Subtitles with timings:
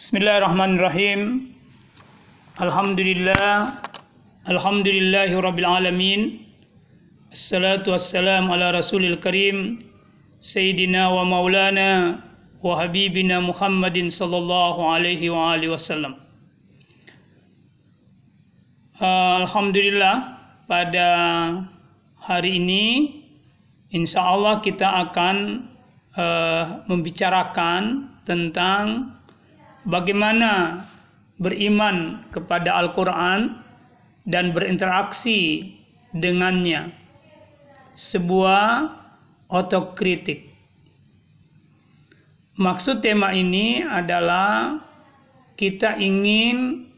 [0.00, 1.52] Bismillahirrahmanirrahim.
[2.56, 3.84] Alhamdulillah.
[4.48, 6.20] Alhamdulillahi rabbil alamin.
[7.28, 9.84] Assalatu wassalamu ala rasulil karim.
[10.40, 12.16] Sayyidina wa maulana
[12.64, 16.16] wa habibina Muhammadin sallallahu alaihi wa alihi wasallam.
[18.96, 20.16] Uh, Alhamdulillah
[20.64, 21.08] pada
[22.24, 22.86] hari ini
[23.92, 25.68] insya Allah kita akan
[26.16, 29.19] uh, membicarakan tentang
[29.88, 30.84] bagaimana
[31.40, 33.60] beriman kepada Al-Quran
[34.28, 35.72] dan berinteraksi
[36.12, 36.92] dengannya.
[37.96, 38.92] Sebuah
[39.48, 40.50] otokritik.
[42.60, 44.80] Maksud tema ini adalah
[45.56, 46.88] kita ingin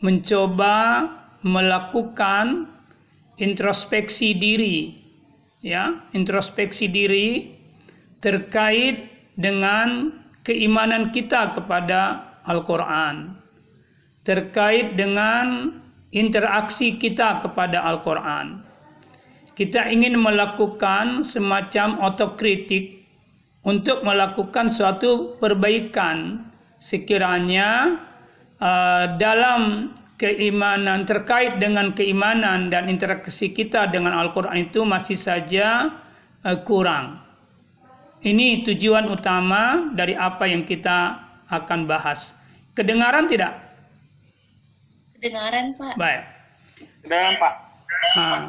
[0.00, 1.08] mencoba
[1.44, 2.68] melakukan
[3.36, 5.06] introspeksi diri
[5.64, 7.56] ya introspeksi diri
[8.22, 10.14] terkait dengan
[10.46, 13.34] keimanan kita kepada Al-Quran,
[14.22, 15.74] terkait dengan
[16.14, 18.62] interaksi kita kepada Al-Quran.
[19.58, 23.02] Kita ingin melakukan semacam otokritik
[23.66, 26.46] untuk melakukan suatu perbaikan
[26.78, 27.98] sekiranya
[28.62, 35.90] uh, dalam keimanan terkait dengan keimanan dan interaksi kita dengan Al-Quran itu masih saja
[36.46, 37.25] uh, kurang.
[38.24, 41.20] Ini tujuan utama dari apa yang kita
[41.52, 42.32] akan bahas.
[42.72, 43.56] Kedengaran tidak?
[45.16, 45.94] Kedengaran, Pak.
[45.96, 46.22] Baik.
[47.04, 47.54] Kedengaran, Pak.
[48.16, 48.40] Nah,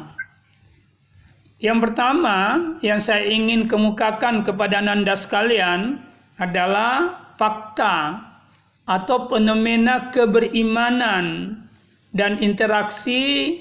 [1.58, 2.38] yang pertama
[2.86, 5.98] yang saya ingin kemukakan kepada Nanda sekalian
[6.38, 8.22] adalah fakta
[8.86, 11.58] atau fenomena keberimanan
[12.14, 13.58] dan interaksi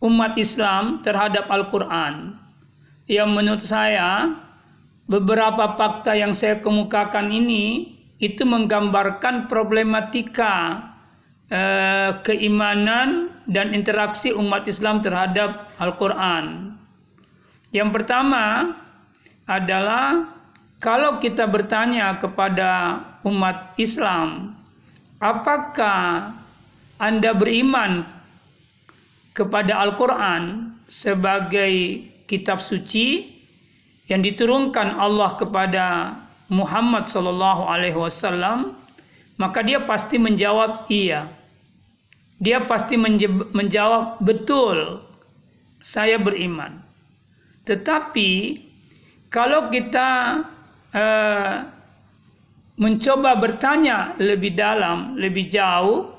[0.00, 2.40] umat Islam terhadap Al-Quran.
[3.04, 4.32] Yang menurut saya
[5.10, 10.86] beberapa fakta yang saya kemukakan ini itu menggambarkan problematika
[11.50, 16.78] eh, keimanan dan interaksi umat Islam terhadap Al-Quran.
[17.74, 18.76] Yang pertama
[19.50, 20.30] adalah
[20.78, 24.54] kalau kita bertanya kepada umat Islam,
[25.18, 26.38] apakah
[27.02, 28.06] Anda beriman
[29.34, 33.39] kepada Al-Quran sebagai kitab suci
[34.10, 35.84] yang diturunkan Allah kepada
[36.50, 38.74] Muhammad sallallahu alaihi wasallam
[39.40, 41.32] maka dia pasti menjawab iya.
[42.40, 42.96] Dia pasti
[43.52, 45.00] menjawab betul
[45.80, 46.80] saya beriman.
[47.64, 48.60] Tetapi
[49.32, 50.08] kalau kita
[50.92, 51.54] uh,
[52.80, 56.12] mencoba bertanya lebih dalam lebih jauh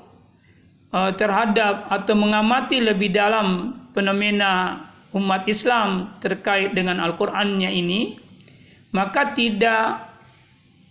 [0.94, 4.78] uh, terhadap atau mengamati lebih dalam fenomena
[5.12, 8.16] umat Islam terkait dengan Al-Qur'annya ini
[8.92, 10.12] maka tidak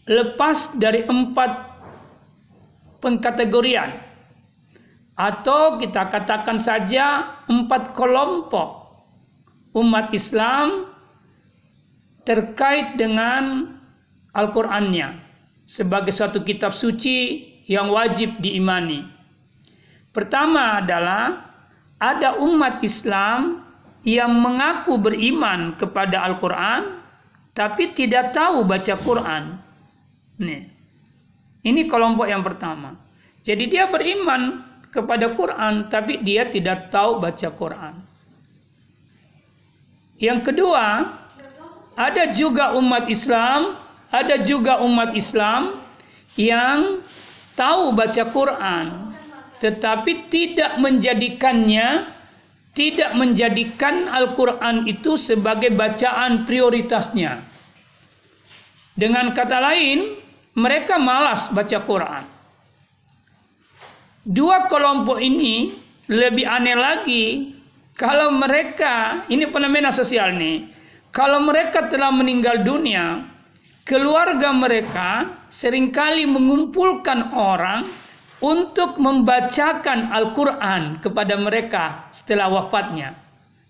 [0.10, 1.52] lepas dari empat
[3.02, 3.98] pengkategorian
[5.18, 8.82] atau kita katakan saja empat kelompok
[9.78, 10.90] umat Islam
[12.26, 13.74] terkait dengan
[14.32, 15.20] Al-Qur'annya
[15.66, 19.06] sebagai suatu kitab suci yang wajib diimani.
[20.12, 21.48] Pertama adalah
[22.02, 23.64] ada umat Islam
[24.02, 27.02] yang mengaku beriman kepada Al-Quran
[27.52, 29.44] tapi tidak tahu baca Quran.
[30.42, 30.72] Nih.
[31.62, 32.98] Ini kelompok yang pertama.
[33.46, 37.94] Jadi dia beriman kepada Quran tapi dia tidak tahu baca Quran.
[40.22, 40.86] Yang kedua,
[41.98, 43.78] ada juga umat Islam,
[44.10, 45.82] ada juga umat Islam
[46.38, 47.02] yang
[47.54, 49.12] tahu baca Quran
[49.62, 52.10] tetapi tidak menjadikannya
[52.72, 57.44] tidak menjadikan Al-Quran itu sebagai bacaan prioritasnya.
[58.96, 60.20] Dengan kata lain,
[60.56, 62.24] mereka malas baca Quran.
[64.22, 65.74] Dua kelompok ini
[66.12, 67.26] lebih aneh lagi
[67.98, 70.70] kalau mereka, ini fenomena sosial nih,
[71.12, 73.30] kalau mereka telah meninggal dunia,
[73.84, 75.10] keluarga mereka
[75.52, 77.92] sering kali mengumpulkan orang
[78.42, 83.14] untuk membacakan Al-Quran kepada mereka setelah wafatnya.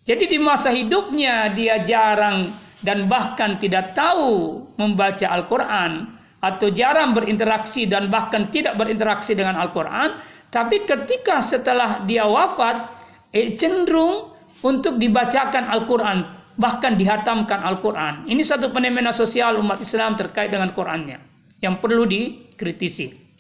[0.08, 7.86] Jadi di masa hidupnya dia jarang dan bahkan tidak tahu membaca Al-Quran atau jarang berinteraksi
[7.86, 10.18] dan bahkan tidak berinteraksi dengan Al-Quran.
[10.50, 12.90] Tapi ketika setelah dia wafat,
[13.32, 14.34] eh, cenderung
[14.66, 16.18] untuk dibacakan Al-Quran,
[16.58, 18.26] bahkan dihatamkan Al-Quran.
[18.28, 21.22] Ini satu fenomena sosial umat Islam terkait dengan Qurannya
[21.62, 23.31] yang perlu dikritisi.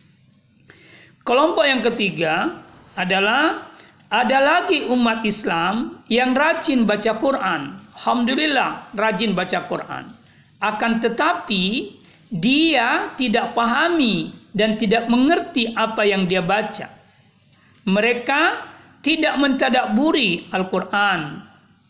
[1.21, 2.65] Kelompok yang ketiga
[2.97, 3.69] adalah
[4.11, 7.77] ada lagi umat Islam yang rajin baca Quran.
[7.95, 10.11] Alhamdulillah rajin baca Quran.
[10.59, 11.95] Akan tetapi
[12.33, 16.89] dia tidak pahami dan tidak mengerti apa yang dia baca.
[17.87, 18.41] Mereka
[19.01, 21.41] tidak mentadaburi Al-Quran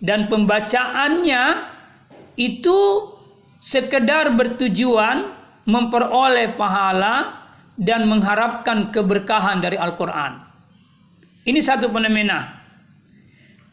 [0.03, 1.43] dan pembacaannya
[2.39, 2.79] itu
[3.61, 5.35] sekedar bertujuan
[5.67, 7.40] memperoleh pahala
[7.81, 10.37] dan mengharapkan keberkahan dari Al-Quran.
[11.49, 12.61] Ini satu fenomena.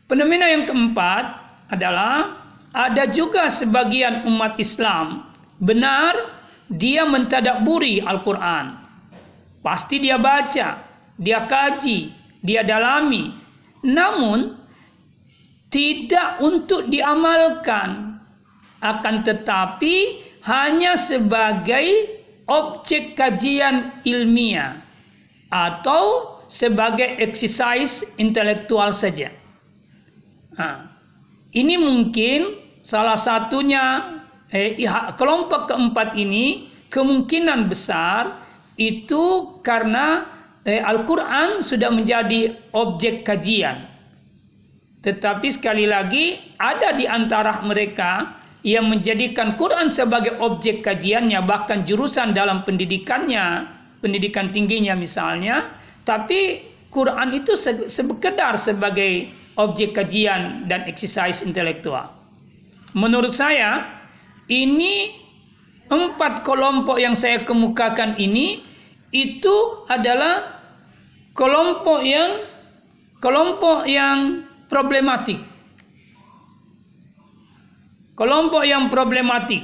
[0.09, 1.25] Fenomena yang keempat
[1.69, 2.41] adalah
[2.73, 5.29] ada juga sebagian umat Islam
[5.61, 6.17] benar
[6.73, 8.89] dia mentadaburi Al-Quran.
[9.61, 10.81] Pasti dia baca,
[11.21, 12.09] dia kaji,
[12.41, 13.37] dia dalami.
[13.85, 14.57] Namun
[15.69, 18.17] tidak untuk diamalkan.
[18.79, 22.18] Akan tetapi hanya sebagai
[22.49, 24.81] objek kajian ilmiah
[25.53, 29.29] atau sebagai exercise intelektual saja.
[30.57, 30.89] Nah,
[31.53, 34.17] ini mungkin salah satunya
[34.49, 34.75] eh,
[35.21, 38.41] kelompok keempat ini kemungkinan besar
[38.81, 40.25] itu karena
[40.65, 43.87] eh, Al-Quran sudah menjadi objek kajian.
[45.05, 48.35] Tetapi sekali lagi ada di antara mereka
[48.69, 53.65] yang menjadikan Quran sebagai objek kajiannya bahkan jurusan dalam pendidikannya,
[54.05, 55.73] pendidikan tingginya misalnya,
[56.05, 57.57] tapi Quran itu
[57.89, 62.13] sekedar sebagai objek kajian dan exercise intelektual.
[62.93, 63.85] Menurut saya
[64.53, 65.17] ini
[65.89, 68.61] empat kelompok yang saya kemukakan ini
[69.13, 69.57] itu
[69.89, 70.61] adalah
[71.33, 72.45] kelompok yang
[73.25, 75.41] kelompok yang problematik.
[78.19, 79.63] Kelompok yang problematik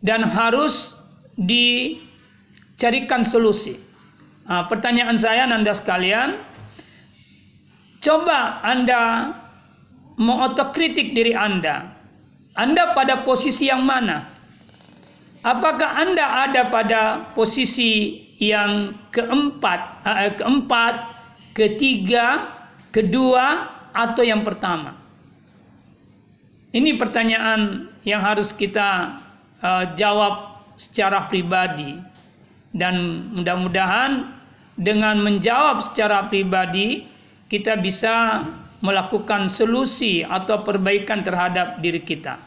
[0.00, 0.96] dan harus
[1.36, 3.76] dicarikan solusi.
[4.48, 6.40] Nah, pertanyaan saya Nanda sekalian,
[8.00, 9.36] coba Anda
[10.16, 11.92] mengotokritik diri Anda.
[12.56, 14.32] Anda pada posisi yang mana?
[15.44, 17.00] Apakah Anda ada pada
[17.36, 20.94] posisi yang keempat, uh, keempat,
[21.52, 22.48] ketiga,
[22.96, 25.01] kedua, atau yang pertama?
[26.72, 29.20] Ini pertanyaan yang harus kita
[29.60, 32.00] uh, jawab secara pribadi
[32.72, 34.32] dan mudah-mudahan
[34.80, 37.04] dengan menjawab secara pribadi
[37.52, 38.48] kita bisa
[38.80, 42.40] melakukan solusi atau perbaikan terhadap diri kita.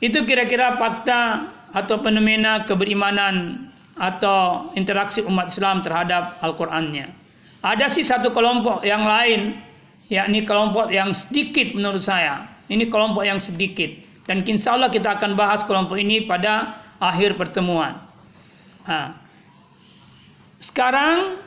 [0.00, 7.12] Itu kira-kira fakta atau fenomena keberimanan atau interaksi umat Islam terhadap Al-Qur'annya.
[7.60, 9.60] Ada sih satu kelompok yang lain,
[10.08, 12.53] yakni kelompok yang sedikit menurut saya.
[12.68, 13.92] Ini kelompok yang sedikit
[14.24, 18.00] dan insya Allah kita akan bahas kelompok ini pada akhir pertemuan.
[18.88, 19.20] Nah,
[20.64, 21.44] sekarang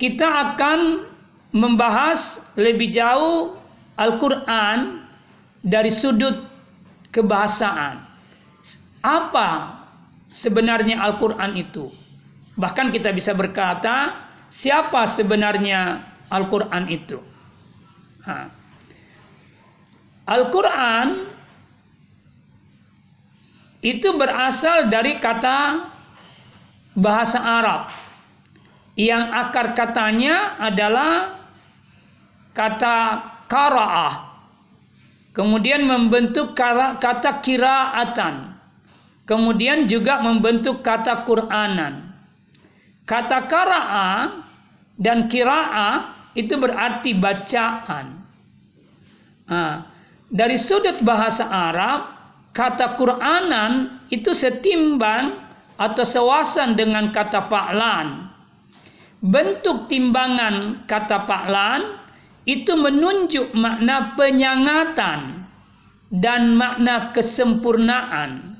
[0.00, 1.04] kita akan
[1.52, 3.60] membahas lebih jauh
[4.00, 5.04] Al-Quran
[5.60, 6.48] dari sudut
[7.12, 8.08] kebahasaan.
[9.04, 9.78] Apa
[10.32, 11.92] sebenarnya Al-Quran itu.
[12.56, 14.16] Bahkan kita bisa berkata,
[14.48, 16.00] siapa sebenarnya
[16.32, 17.20] Al-Quran itu.
[20.32, 21.28] Al-Quran
[23.84, 25.90] itu berasal dari kata
[26.96, 27.92] bahasa Arab
[28.96, 31.36] yang akar katanya adalah
[32.56, 32.96] kata
[33.48, 34.14] kara'ah
[35.36, 38.52] kemudian membentuk kata kiraatan
[39.22, 42.10] Kemudian juga membentuk kata Quranan.
[43.06, 44.10] Kata kara'a
[44.98, 45.90] dan kira'a
[46.34, 48.06] itu berarti bacaan.
[49.46, 49.88] Nah,
[50.32, 52.08] dari sudut bahasa Arab,
[52.56, 55.36] kata Quranan itu setimbang
[55.76, 58.32] atau sewasan dengan kata pa'lan.
[59.22, 62.00] Bentuk timbangan kata pa'lan
[62.48, 65.44] itu menunjuk makna penyangatan
[66.08, 68.56] dan makna kesempurnaan.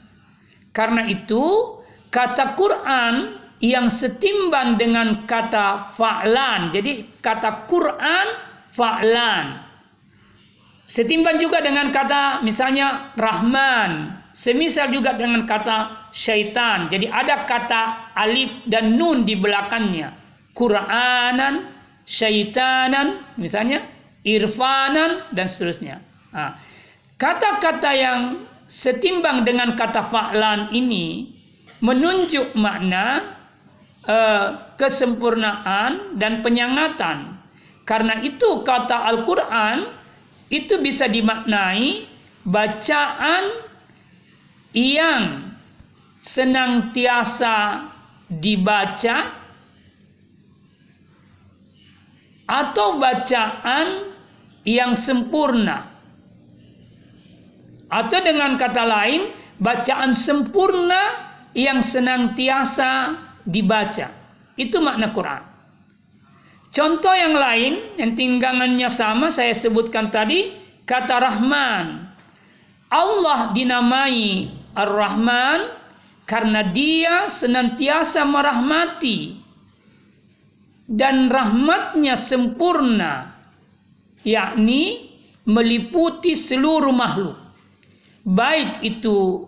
[0.77, 1.77] Karena itu
[2.13, 6.69] kata Quran yang setimbang dengan kata fa'lan.
[6.69, 8.27] Jadi kata Quran
[8.77, 9.72] fa'lan.
[10.93, 14.21] Setimbang juga dengan kata misalnya Rahman.
[14.37, 16.93] Semisal juga dengan kata syaitan.
[16.93, 20.13] Jadi ada kata alif dan nun di belakangnya.
[20.53, 21.73] Quranan,
[22.05, 23.89] syaitanan, misalnya
[24.21, 26.05] irfanan dan seterusnya.
[27.17, 28.21] Kata-kata yang
[28.69, 31.33] setimbang dengan kata fa'lan ini
[31.81, 33.37] menunjuk makna
[34.05, 37.37] uh, kesempurnaan dan penyangatan.
[37.89, 40.02] Karena itu kata Al-Quran
[40.53, 42.05] itu bisa dimaknai
[42.45, 43.45] bacaan
[44.77, 45.57] yang
[46.21, 47.89] senantiasa
[48.29, 49.33] dibaca
[52.45, 54.13] atau bacaan
[54.69, 55.89] yang sempurna
[57.93, 64.09] atau dengan kata lain, bacaan sempurna yang senantiasa dibaca.
[64.57, 65.52] Itu makna Quran.
[66.73, 70.57] Contoh yang lain yang tinggangannya sama saya sebutkan tadi
[70.89, 72.09] kata Rahman.
[72.89, 75.69] Allah dinamai Ar-Rahman
[76.25, 79.37] karena dia senantiasa merahmati.
[80.89, 83.37] Dan rahmatnya sempurna
[84.25, 85.13] yakni
[85.45, 87.37] meliputi seluruh makhluk.
[88.25, 89.45] Baik itu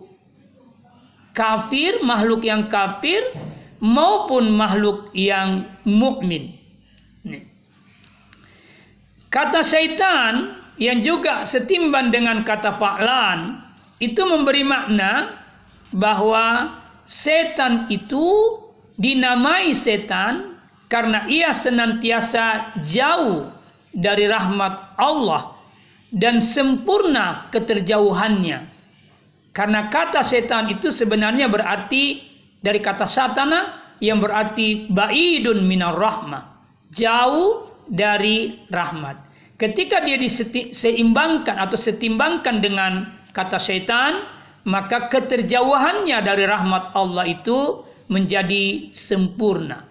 [1.33, 3.33] kafir makhluk yang kafir
[3.81, 6.64] maupun makhluk yang mukmin
[9.35, 13.59] kata syaitan yang juga setimbang dengan kata fa'lan
[13.99, 15.43] itu memberi makna
[15.91, 16.71] bahwa
[17.03, 18.23] setan itu
[18.95, 20.55] dinamai setan
[20.87, 23.51] karena ia senantiasa jauh
[23.91, 25.55] dari rahmat Allah
[26.11, 28.71] dan sempurna keterjauhannya.
[29.55, 32.23] Karena kata setan itu sebenarnya berarti
[32.59, 36.43] dari kata satana yang berarti baidun minar rahmah.
[36.91, 39.24] Jauh dari rahmat.
[39.55, 44.27] Ketika dia diseimbangkan atau setimbangkan dengan kata setan,
[44.67, 49.87] maka keterjauhannya dari rahmat Allah itu menjadi sempurna.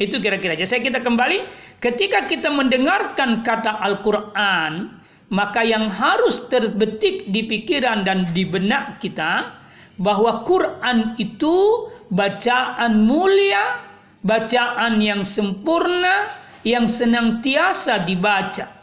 [0.00, 0.56] Itu kira-kira.
[0.56, 1.38] Jadi saya kita kembali
[1.84, 9.52] ketika kita mendengarkan kata Al-Qur'an, maka yang harus terbetik di pikiran dan di benak kita
[10.00, 13.84] bahwa Quran itu bacaan mulia,
[14.24, 18.77] bacaan yang sempurna, yang senantiasa dibaca.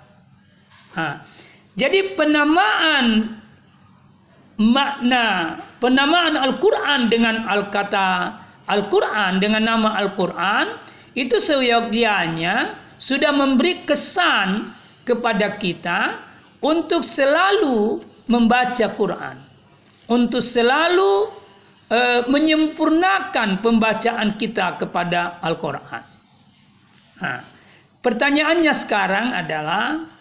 [1.75, 3.35] Jadi penamaan
[4.55, 8.39] makna penamaan Al-Qur'an dengan al-kata
[8.71, 10.79] Al-Qur'an dengan nama Al-Qur'an
[11.15, 14.71] itu seyogyanya sudah memberi kesan
[15.03, 16.23] kepada kita
[16.63, 19.37] untuk selalu membaca Quran,
[20.09, 21.29] untuk selalu
[21.93, 26.03] uh, menyempurnakan pembacaan kita kepada Al-Quran.
[27.21, 27.39] Nah,
[28.01, 30.14] pertanyaannya sekarang adalah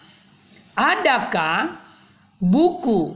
[0.75, 1.79] adakah
[2.39, 3.15] buku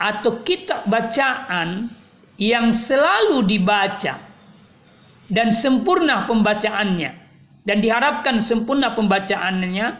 [0.00, 1.92] atau kitab bacaan
[2.40, 4.16] yang selalu dibaca
[5.28, 7.12] dan sempurna pembacaannya
[7.68, 9.96] dan diharapkan sempurna pembacaannya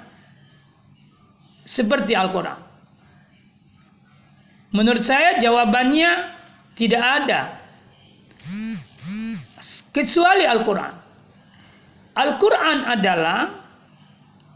[1.68, 2.60] seperti Al-Quran?
[4.70, 6.40] Menurut saya jawabannya
[6.78, 7.40] tidak ada.
[9.90, 10.94] Kecuali Al-Quran.
[12.14, 13.59] Al-Quran adalah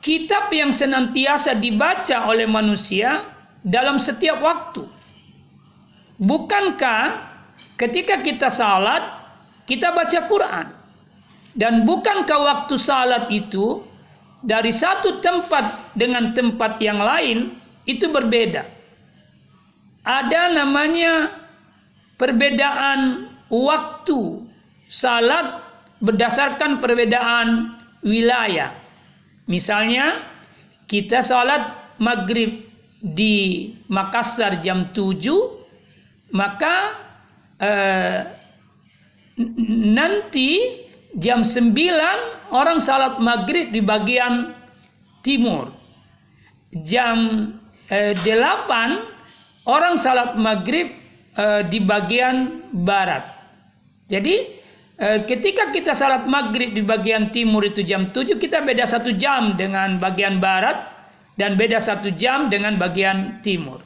[0.04, 3.24] kitab yang senantiasa dibaca oleh manusia
[3.64, 4.84] dalam setiap waktu.
[6.20, 7.24] Bukankah
[7.80, 9.00] ketika kita salat,
[9.64, 10.66] kita baca Quran?
[11.56, 13.80] Dan bukankah waktu salat itu
[14.44, 17.56] dari satu tempat dengan tempat yang lain
[17.88, 18.68] itu berbeda?
[20.04, 21.32] Ada namanya
[22.20, 24.44] perbedaan waktu
[24.92, 25.64] salat
[26.04, 28.83] berdasarkan perbedaan wilayah.
[29.44, 30.24] Misalnya
[30.88, 32.64] kita salat maghrib
[33.04, 36.74] di Makassar jam 7 maka
[37.60, 38.20] eh,
[39.68, 40.82] nanti
[41.20, 41.76] jam 9
[42.50, 44.56] orang salat maghrib di bagian
[45.20, 45.70] timur.
[46.88, 47.52] Jam
[47.92, 50.90] eh, 8 orang salat maghrib
[51.36, 53.28] eh, di bagian barat.
[54.08, 54.63] Jadi
[55.00, 59.98] ketika kita salat maghrib di bagian timur itu jam 7 kita beda satu jam dengan
[59.98, 60.94] bagian barat
[61.34, 63.82] dan beda satu jam dengan bagian timur.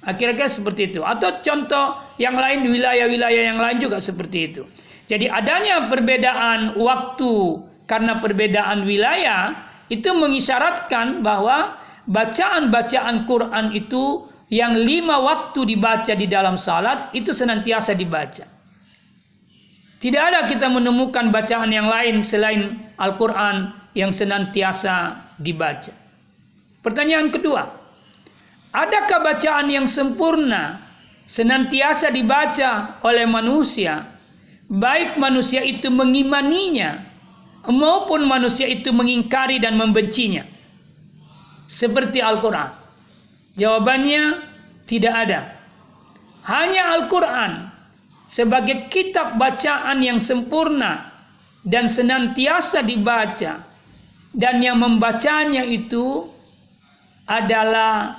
[0.00, 1.04] Kira-kira seperti itu.
[1.04, 4.62] Atau contoh yang lain wilayah-wilayah yang lain juga seperti itu.
[5.04, 11.76] Jadi adanya perbedaan waktu karena perbedaan wilayah itu mengisyaratkan bahwa
[12.08, 18.59] bacaan-bacaan Quran itu yang lima waktu dibaca di dalam salat itu senantiasa dibaca.
[20.00, 25.92] Tidak ada kita menemukan bacaan yang lain selain Al-Quran yang senantiasa dibaca.
[26.80, 27.80] Pertanyaan kedua,
[28.70, 30.78] Adakah bacaan yang sempurna
[31.26, 34.14] senantiasa dibaca oleh manusia,
[34.70, 37.02] baik manusia itu mengimaninya
[37.66, 40.46] maupun manusia itu mengingkari dan membencinya?
[41.66, 42.78] Seperti Al-Quran.
[43.58, 44.22] Jawabannya
[44.86, 45.40] tidak ada.
[46.46, 47.69] Hanya Al-Quran
[48.30, 51.10] sebagai kitab bacaan yang sempurna
[51.66, 53.66] dan senantiasa dibaca.
[54.30, 56.30] Dan yang membacanya itu
[57.26, 58.14] adalah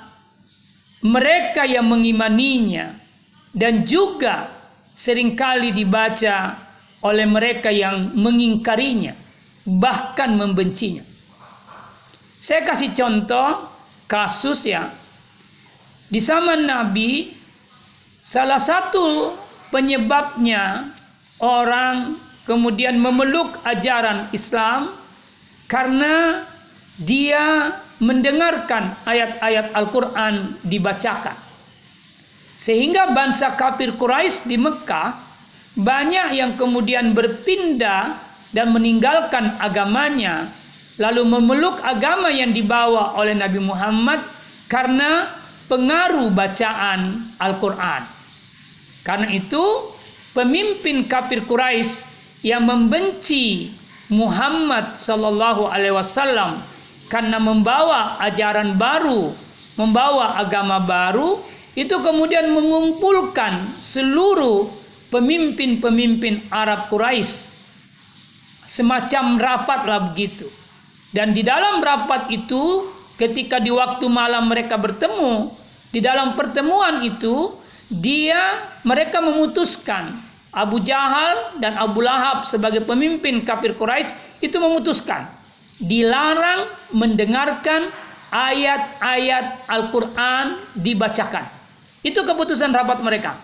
[1.00, 3.00] mereka yang mengimaninya.
[3.56, 4.52] Dan juga
[4.92, 6.60] sering kali dibaca
[7.00, 9.16] oleh mereka yang mengingkarinya
[9.64, 11.04] bahkan membencinya.
[12.42, 13.70] Saya kasih contoh
[14.04, 14.92] kasus ya.
[16.12, 17.32] Di zaman Nabi
[18.20, 19.32] salah satu
[19.72, 20.92] penyebabnya
[21.40, 24.94] orang kemudian memeluk ajaran Islam
[25.66, 26.44] karena
[27.00, 31.38] dia mendengarkan ayat-ayat Al-Quran dibacakan.
[32.60, 35.18] Sehingga bangsa kafir Quraisy di Mekah
[35.74, 38.20] banyak yang kemudian berpindah
[38.52, 40.52] dan meninggalkan agamanya
[41.00, 44.20] lalu memeluk agama yang dibawa oleh Nabi Muhammad
[44.68, 45.32] karena
[45.66, 48.21] pengaruh bacaan Al-Quran.
[49.02, 49.62] Karena itu
[50.32, 52.06] pemimpin kafir Quraisy
[52.46, 53.74] yang membenci
[54.12, 56.62] Muhammad sallallahu alaihi wasallam
[57.10, 59.36] karena membawa ajaran baru,
[59.76, 61.44] membawa agama baru,
[61.76, 64.72] itu kemudian mengumpulkan seluruh
[65.12, 67.52] pemimpin-pemimpin Arab Quraisy.
[68.68, 70.48] Semacam rapat lah begitu.
[71.12, 72.88] Dan di dalam rapat itu,
[73.20, 75.52] ketika di waktu malam mereka bertemu,
[75.92, 77.60] di dalam pertemuan itu,
[78.00, 84.12] dia mereka memutuskan Abu Jahal dan Abu Lahab sebagai pemimpin kafir Quraisy
[84.44, 85.28] itu memutuskan
[85.82, 87.90] dilarang mendengarkan
[88.32, 91.48] ayat-ayat Al-Quran dibacakan.
[92.00, 93.38] Itu keputusan rapat mereka.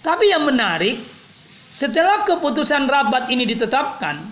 [0.00, 1.04] Tapi yang menarik,
[1.74, 4.30] setelah keputusan rapat ini ditetapkan,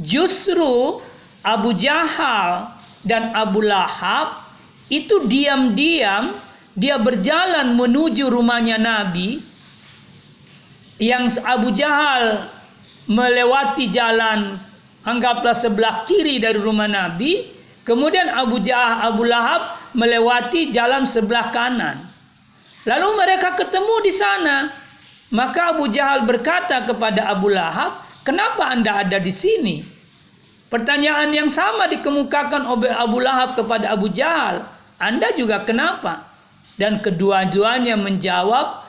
[0.00, 1.02] justru
[1.42, 2.72] Abu Jahal
[3.02, 4.46] dan Abu Lahab
[4.86, 6.45] itu diam-diam
[6.76, 9.40] dia berjalan menuju rumahnya Nabi
[11.00, 12.52] yang Abu Jahal
[13.08, 14.60] melewati jalan
[15.06, 17.46] anggaplah sebelah kiri dari rumah Nabi,
[17.86, 22.10] kemudian Abu Jah Abu Lahab melewati jalan sebelah kanan.
[22.84, 24.56] Lalu mereka ketemu di sana.
[25.26, 29.82] Maka Abu Jahal berkata kepada Abu Lahab, "Kenapa Anda ada di sini?"
[30.70, 34.62] Pertanyaan yang sama dikemukakan oleh Abu Lahab kepada Abu Jahal,
[35.02, 36.35] "Anda juga kenapa?"
[36.76, 38.84] Dan kedua-duanya menjawab,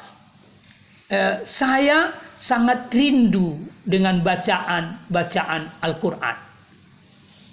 [1.08, 6.38] e, "Saya sangat rindu dengan bacaan-bacaan Al-Quran.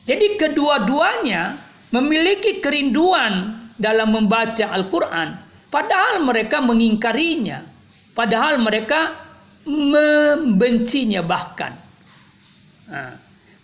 [0.04, 1.56] Jadi kedua-duanya
[1.88, 5.40] memiliki kerinduan dalam membaca Al-Quran.
[5.72, 7.64] Padahal mereka mengingkarinya.
[8.12, 9.16] Padahal mereka
[9.64, 11.72] membencinya bahkan.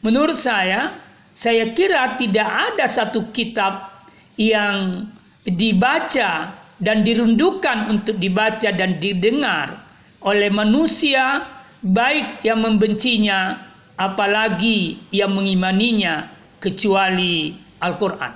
[0.01, 0.97] Menurut saya,
[1.37, 3.93] saya kira tidak ada satu kitab
[4.41, 5.05] yang
[5.45, 9.85] dibaca dan dirundukan untuk dibaca dan didengar
[10.25, 11.45] oleh manusia
[11.85, 13.69] baik yang membencinya
[14.01, 18.33] apalagi yang mengimaninya kecuali Al-Quran.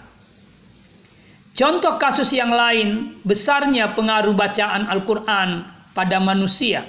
[1.54, 5.64] Contoh kasus yang lain besarnya pengaruh bacaan Al-Quran
[5.96, 6.84] pada manusia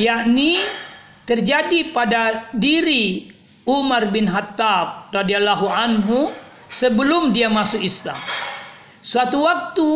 [0.00, 0.60] yakni
[1.26, 3.30] terjadi pada diri
[3.66, 6.32] Umar bin Khattab radhiyallahu anhu
[6.72, 8.18] sebelum dia masuk Islam.
[9.00, 9.90] Suatu waktu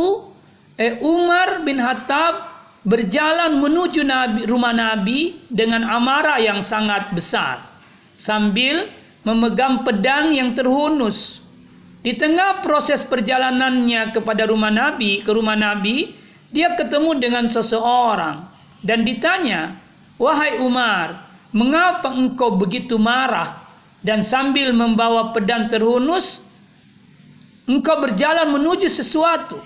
[0.79, 7.65] eh, Umar bin Khattab berjalan menuju Nabi, rumah Nabi dengan amarah yang sangat besar
[8.15, 8.93] sambil
[9.25, 11.41] memegang pedang yang terhunus.
[12.05, 16.13] Di tengah proses perjalanannya kepada rumah Nabi, ke rumah Nabi,
[16.53, 18.45] dia ketemu dengan seseorang
[18.85, 19.81] dan ditanya,
[20.21, 21.25] "Wahai Umar,
[21.57, 23.65] mengapa engkau begitu marah
[24.05, 26.45] dan sambil membawa pedang terhunus
[27.65, 29.57] engkau berjalan menuju sesuatu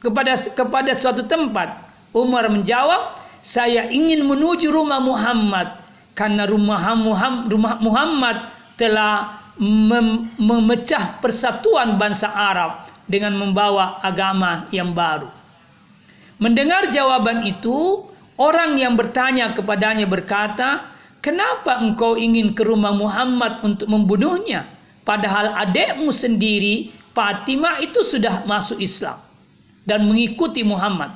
[0.00, 5.84] kepada kepada suatu tempat?" Umar menjawab, saya ingin menuju rumah Muhammad
[6.16, 6.80] karena rumah
[7.78, 8.36] Muhammad
[8.80, 15.28] telah mem memecah persatuan bangsa Arab dengan membawa agama yang baru.
[16.40, 18.08] Mendengar jawaban itu,
[18.40, 20.88] orang yang bertanya kepadanya berkata,
[21.20, 24.68] "Kenapa engkau ingin ke rumah Muhammad untuk membunuhnya?
[25.04, 29.25] Padahal adikmu sendiri, Fatimah itu sudah masuk Islam
[29.88, 31.14] dan mengikuti Muhammad."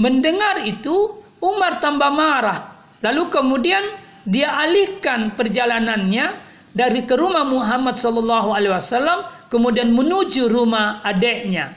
[0.00, 2.72] Mendengar itu, Umar tambah marah.
[3.04, 3.84] Lalu kemudian
[4.24, 6.40] dia alihkan perjalanannya
[6.72, 11.74] dari ke rumah Muhammad sallallahu alaihi wasallam kemudian menuju rumah adiknya.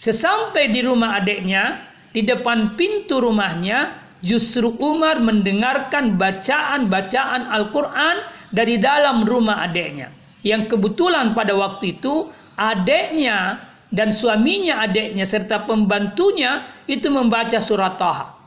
[0.00, 8.16] Sesampai di rumah adiknya, di depan pintu rumahnya, justru Umar mendengarkan bacaan-bacaan Al-Quran
[8.48, 10.08] dari dalam rumah adiknya.
[10.40, 18.38] Yang kebetulan pada waktu itu adiknya dan suaminya adiknya serta pembantunya itu membaca surat Taha.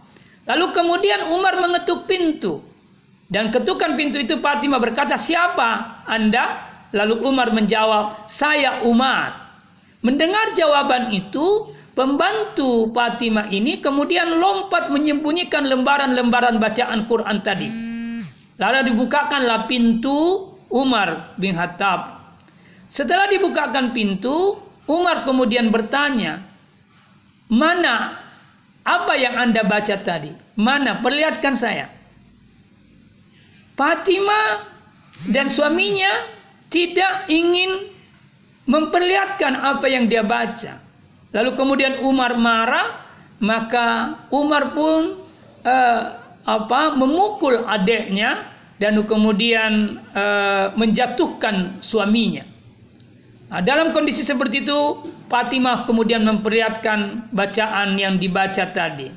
[0.47, 2.63] Lalu kemudian Umar mengetuk pintu.
[3.27, 9.39] Dan ketukan pintu itu Fatimah berkata, "Siapa Anda?" Lalu Umar menjawab, "Saya Umar."
[10.03, 17.71] Mendengar jawaban itu, pembantu Fatimah ini kemudian lompat menyembunyikan lembaran-lembaran bacaan Quran tadi.
[18.59, 22.21] Lalu dibukakanlah pintu Umar bin Khattab.
[22.93, 26.43] Setelah dibukakan pintu, Umar kemudian bertanya,
[27.47, 28.23] "Mana
[28.83, 30.35] Apa yang Anda baca tadi?
[30.59, 30.99] Mana?
[30.99, 31.87] Perlihatkan saya.
[33.79, 34.67] Fatima
[35.31, 36.27] dan suaminya
[36.67, 37.95] tidak ingin
[38.67, 40.83] memperlihatkan apa yang dia baca.
[41.33, 43.07] Lalu kemudian Umar marah,
[43.41, 45.25] maka Umar pun
[45.65, 46.01] uh,
[46.43, 52.52] apa memukul adiknya dan kemudian uh, menjatuhkan suaminya.
[53.53, 59.13] Nah, dalam kondisi seperti itu, Fatimah kemudian memperlihatkan bacaan yang dibaca tadi.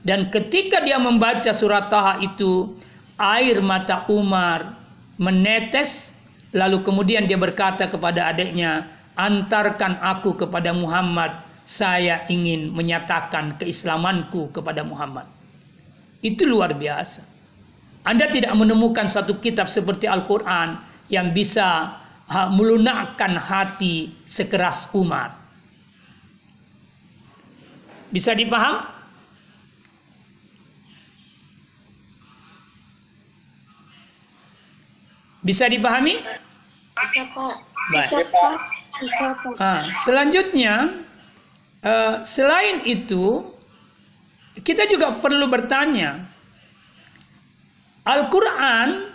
[0.00, 2.72] Dan ketika dia membaca surat Taha itu,
[3.20, 4.72] air mata Umar
[5.20, 6.08] menetes,
[6.56, 8.88] lalu kemudian dia berkata kepada adiknya,
[9.20, 15.28] "Antarkan aku kepada Muhammad, saya ingin menyatakan keislamanku kepada Muhammad."
[16.24, 17.20] Itu luar biasa.
[18.08, 20.80] Anda tidak menemukan satu kitab seperti Al-Quran
[21.12, 25.36] yang bisa melunakkan hati sekeras Umar.
[28.14, 28.94] Bisa dipaham?
[35.44, 36.16] Bisa dipahami?
[36.94, 37.54] Bisa, Pak.
[37.92, 38.08] Baik.
[38.08, 38.54] Bisa, Pak.
[39.02, 39.60] Bisa, Pak.
[39.60, 41.04] Ah, selanjutnya,
[41.84, 43.44] uh, selain itu,
[44.64, 46.24] kita juga perlu bertanya,
[48.08, 49.12] Al-Quran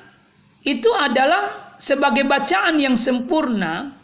[0.68, 3.96] itu adalah sebagai bacaan yang sempurna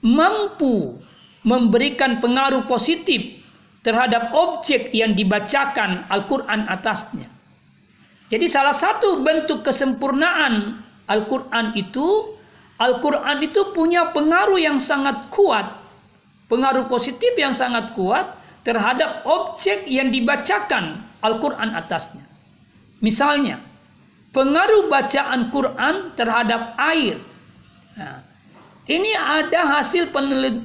[0.00, 0.96] mampu
[1.42, 3.42] memberikan pengaruh positif
[3.82, 7.30] terhadap objek yang dibacakan Al-Quran atasnya.
[8.26, 12.34] Jadi salah satu bentuk kesempurnaan Al-Quran itu,
[12.82, 15.78] Al-Quran itu punya pengaruh yang sangat kuat,
[16.50, 18.34] pengaruh positif yang sangat kuat
[18.66, 22.26] terhadap objek yang dibacakan Al-Quran atasnya.
[22.98, 23.62] Misalnya,
[24.36, 27.16] pengaruh bacaan Quran terhadap air.
[27.96, 28.20] Nah,
[28.84, 30.12] ini ada hasil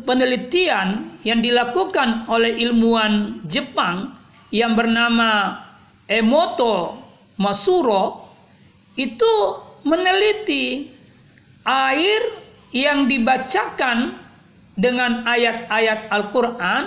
[0.03, 4.11] penelitian yang dilakukan oleh ilmuwan Jepang
[4.51, 5.63] yang bernama
[6.11, 6.99] Emoto
[7.39, 8.27] Masuro
[8.99, 9.33] itu
[9.87, 10.91] meneliti
[11.63, 12.21] air
[12.75, 14.19] yang dibacakan
[14.75, 16.81] dengan ayat-ayat Al-Quran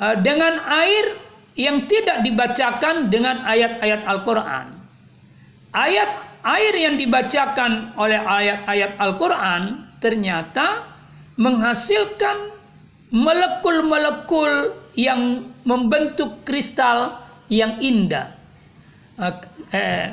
[0.00, 1.20] eh, dengan air
[1.54, 4.81] yang tidak dibacakan dengan ayat-ayat Al-Quran.
[5.72, 6.10] Ayat
[6.44, 10.84] air yang dibacakan oleh ayat-ayat Al-Quran ternyata
[11.40, 12.52] menghasilkan
[13.08, 18.36] molekul-molekul yang membentuk kristal yang indah.
[19.72, 20.12] Eh,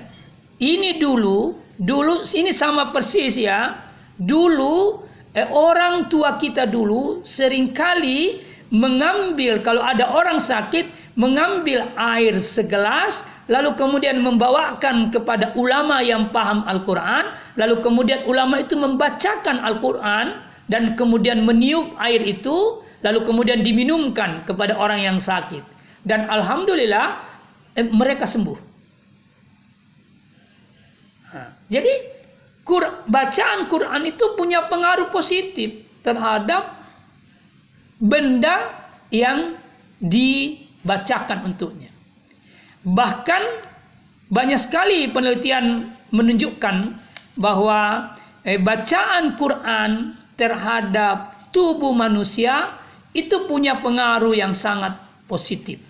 [0.63, 3.75] ini dulu, dulu ini sama persis ya.
[4.19, 5.03] Dulu
[5.35, 13.23] eh, orang tua kita dulu sering kali mengambil kalau ada orang sakit mengambil air segelas
[13.49, 20.93] lalu kemudian membawakan kepada ulama yang paham Al-Quran, lalu kemudian ulama itu membacakan Al-Quran dan
[20.93, 25.65] kemudian meniup air itu, lalu kemudian diminumkan kepada orang yang sakit.
[26.05, 27.19] Dan Alhamdulillah
[27.75, 28.69] eh, mereka sembuh.
[31.69, 31.93] jadi
[33.09, 36.77] bacaan Quran itu punya pengaruh positif terhadap
[37.97, 39.57] benda yang
[40.01, 41.98] dibacakan untuknya.
[42.89, 43.43] Bahkan
[44.33, 46.97] banyak sekali penelitian menunjukkan
[47.37, 52.73] bahwa eh, bacaan Quran terhadap tubuh manusia
[53.13, 54.97] itu punya pengaruh yang sangat
[55.29, 55.81] positif.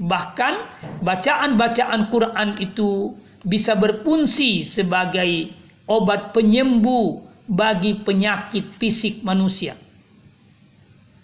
[0.00, 0.54] Bahkan
[1.02, 5.50] bacaan-bacaan Quran itu bisa berfungsi sebagai
[5.90, 9.74] obat penyembuh bagi penyakit fisik manusia.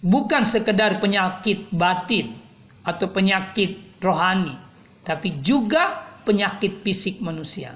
[0.03, 2.37] Bukan sekedar penyakit batin
[2.85, 4.66] atau penyakit rohani
[5.07, 7.71] tapi juga penyakit fisik manusia.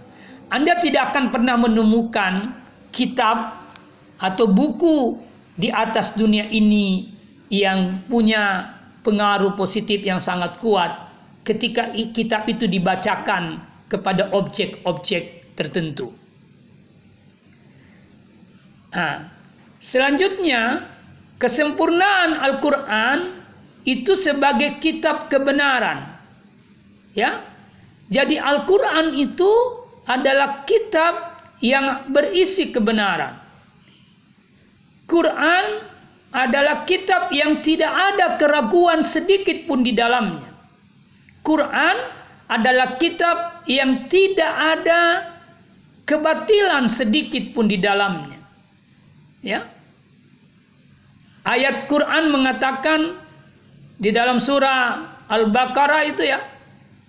[0.51, 2.51] Anda tidak akan pernah menemukan
[2.91, 3.55] kitab
[4.19, 5.15] atau buku
[5.55, 7.07] di atas dunia ini
[7.47, 8.75] yang punya
[9.07, 11.07] pengaruh positif yang sangat kuat
[11.47, 16.11] ketika kitab itu dibacakan kepada objek-objek tertentu.
[18.91, 19.31] Nah,
[19.79, 20.83] selanjutnya,
[21.39, 23.39] kesempurnaan Al-Quran
[23.87, 26.10] itu sebagai kitab kebenaran
[27.17, 27.43] Ya.
[28.11, 29.51] Jadi Al-Qur'an itu
[30.07, 33.37] adalah kitab yang berisi kebenaran.
[35.07, 35.65] Quran
[36.31, 40.47] adalah kitab yang tidak ada keraguan sedikit pun di dalamnya.
[41.43, 41.97] Quran
[42.51, 45.31] adalah kitab yang tidak ada
[46.07, 48.39] kebatilan sedikit pun di dalamnya.
[49.43, 49.67] Ya.
[51.47, 53.17] Ayat Quran mengatakan
[53.97, 56.43] di dalam surah Al-Baqarah itu ya,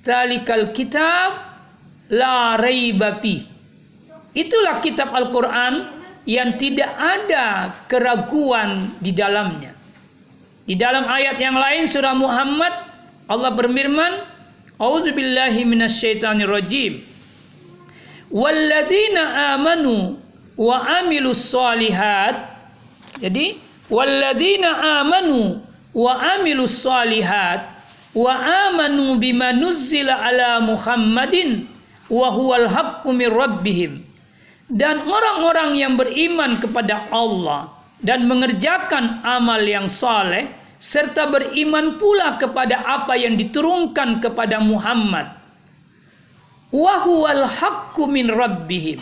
[0.03, 1.31] Talikal kitab
[2.11, 3.47] la raibapi.
[4.35, 9.75] Itulah kitab Al-Quran yang tidak ada keraguan di dalamnya.
[10.67, 12.75] Di dalam ayat yang lain surah Muhammad
[13.31, 14.13] Allah berfirman,
[14.83, 17.03] "A'udzubillahi minasyaitonirrajim."
[18.33, 20.19] Walladzina amanu
[20.59, 22.59] wa amilus solihat.
[23.21, 23.61] Jadi,
[23.93, 25.61] walladzina amanu
[25.93, 27.72] wa amilus solihat
[28.13, 31.65] wa amanu bima nuzzila ala Muhammadin
[32.13, 33.93] wa huwal haqqu min rabbihim.
[34.73, 37.69] Dan orang-orang yang beriman kepada Allah
[38.01, 40.49] dan mengerjakan amal yang saleh
[40.81, 45.29] serta beriman pula kepada apa yang diturunkan kepada Muhammad.
[46.73, 49.01] Wa huwal haqqu min rabbihim.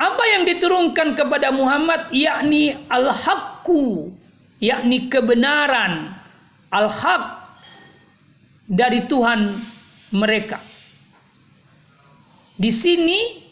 [0.00, 4.08] Apa yang diturunkan kepada Muhammad yakni al-haqqu,
[4.58, 6.16] yakni kebenaran,
[6.72, 7.39] al-haq
[8.70, 9.58] dari Tuhan
[10.14, 10.62] mereka.
[12.54, 13.42] Di sini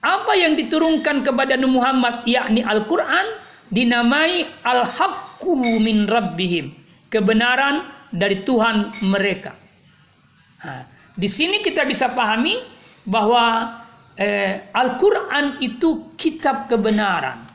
[0.00, 6.72] apa yang diturunkan kepada Muhammad yakni Al-Qur'an dinamai al-haqqu min rabbihim,
[7.12, 9.52] kebenaran dari Tuhan mereka.
[10.62, 10.86] Nah,
[11.18, 12.54] di sini kita bisa pahami
[13.02, 13.76] bahwa
[14.14, 17.50] eh, Al-Quran itu kitab kebenaran.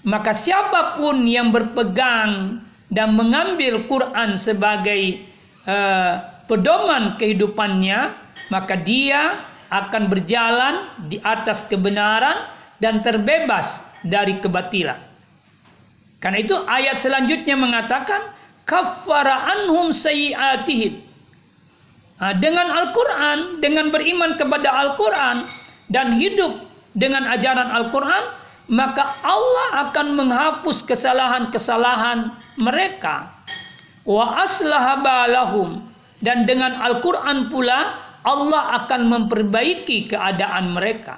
[0.00, 5.20] Maka siapa pun yang berpegang dan mengambil Quran sebagai
[5.68, 6.14] eh,
[6.50, 8.10] pedoman kehidupannya,
[8.50, 12.50] maka dia akan berjalan di atas kebenaran
[12.82, 14.98] dan terbebas dari kebatilan.
[16.18, 18.34] Karena itu ayat selanjutnya mengatakan
[18.66, 21.06] kafara anhum sayiatihim.
[22.20, 25.48] Nah, dengan Al-Quran, dengan beriman kepada Al-Quran,
[25.90, 28.24] dan hidup dengan ajaran Al-Quran,
[28.70, 33.34] maka Allah akan menghapus kesalahan-kesalahan mereka.
[34.06, 35.89] Wa aslaha balahum.
[36.20, 37.96] Dan dengan Al-Quran pula
[38.28, 41.16] Allah akan memperbaiki keadaan mereka.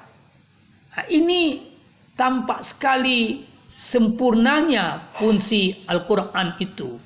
[0.95, 1.59] Nah, ini
[2.15, 3.43] tampak sekali
[3.75, 7.03] sempurnanya fungsi Al-Quran itu.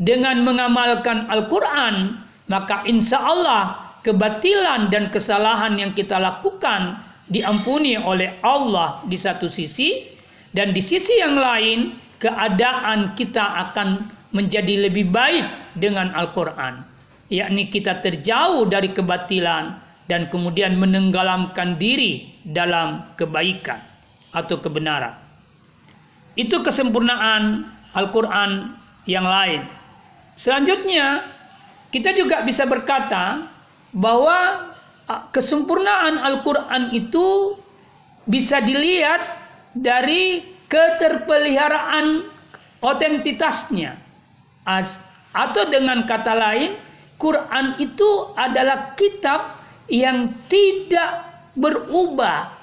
[0.00, 9.02] Dengan mengamalkan Al-Quran, maka insya Allah kebatilan dan kesalahan yang kita lakukan diampuni oleh Allah
[9.10, 10.06] di satu sisi
[10.54, 16.82] dan di sisi yang lain keadaan kita akan menjadi lebih baik dengan Al-Qur'an.
[17.28, 23.82] Yakni kita terjauh dari kebatilan dan kemudian menenggelamkan diri dalam kebaikan
[24.34, 25.14] atau kebenaran.
[26.38, 29.64] Itu kesempurnaan Al-Qur'an yang lain.
[30.36, 31.24] Selanjutnya
[31.90, 33.48] kita juga bisa berkata
[33.96, 34.68] bahwa
[35.32, 37.56] kesempurnaan Al-Quran itu
[38.26, 39.38] bisa dilihat
[39.72, 42.26] dari keterpeliharaan
[42.82, 43.96] otentitasnya.
[45.36, 46.80] Atau dengan kata lain,
[47.20, 49.60] Quran itu adalah kitab
[49.92, 52.56] yang tidak berubah,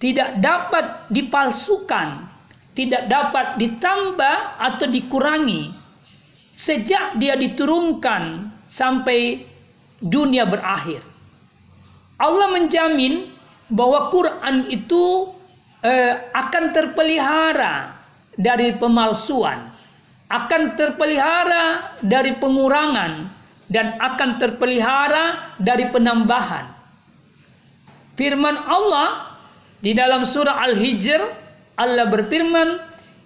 [0.00, 2.24] tidak dapat dipalsukan,
[2.72, 5.72] tidak dapat ditambah atau dikurangi.
[6.54, 9.42] Sejak dia diturunkan sampai
[10.00, 11.02] dunia berakhir.
[12.16, 13.34] Allah menjamin
[13.68, 15.34] bahwa Quran itu
[15.82, 17.98] eh, akan terpelihara
[18.38, 19.73] dari pemalsuan,
[20.34, 23.30] akan terpelihara dari pengurangan,
[23.70, 26.74] dan akan terpelihara dari penambahan.
[28.14, 29.38] Firman Allah
[29.82, 31.20] di dalam surah Al-Hijr,
[31.74, 32.68] Allah berfirman,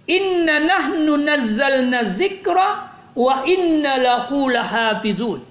[0.09, 2.67] Inna nahnu nazzalna zikra
[3.13, 5.45] wa inna lahu lahafizun.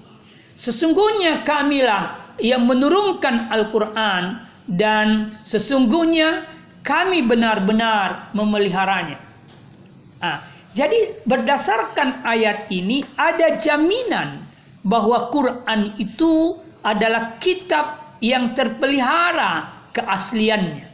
[0.59, 6.43] Sesungguhnya kamilah yang menurunkan Al-Quran dan sesungguhnya
[6.83, 9.23] kami benar-benar memeliharanya.
[10.19, 10.43] Ah,
[10.77, 14.45] jadi berdasarkan ayat ini ada jaminan
[14.85, 20.87] bahwa Quran itu adalah kitab yang terpelihara keasliannya.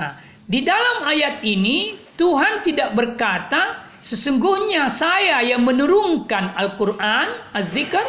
[0.00, 8.06] Ah, di dalam ayat ini Tuhan tidak berkata Sesungguhnya saya yang menurunkan Al-Quran, Az-Zikr,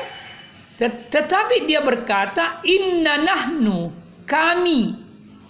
[1.11, 3.91] tetapi dia berkata, Inna nahnu,
[4.23, 4.95] kami.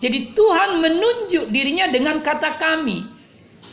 [0.02, 3.06] Jadi Tuhan menunjuk dirinya dengan kata kami.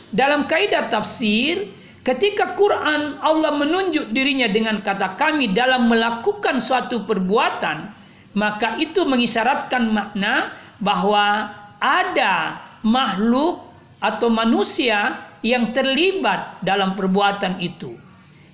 [0.09, 1.69] Dalam kaidah tafsir,
[2.01, 7.93] ketika Quran Allah menunjuk dirinya dengan kata kami dalam melakukan suatu perbuatan,
[8.33, 13.61] maka itu mengisyaratkan makna bahwa ada makhluk
[13.99, 17.95] atau manusia yang terlibat dalam perbuatan itu.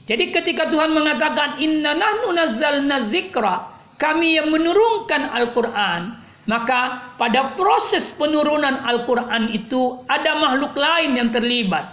[0.06, 8.14] Jadi ketika Tuhan mengatakan inna nahnu nazzalna zikra, kami yang menurunkan Al-Qur'an, maka pada proses
[8.14, 11.90] penurunan Al-Qur'an itu ada makhluk lain yang terlibat.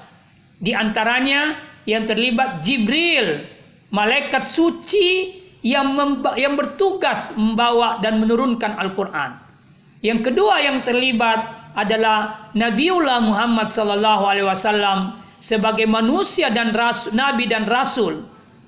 [0.61, 1.57] Di antaranya
[1.89, 3.49] yang terlibat Jibril,
[3.91, 5.97] malaikat suci yang
[6.37, 9.41] yang bertugas membawa dan menurunkan Al-Qur'an.
[10.05, 17.49] Yang kedua yang terlibat adalah Nabiullah Muhammad sallallahu alaihi wasallam sebagai manusia dan rasul, nabi
[17.49, 18.27] dan rasul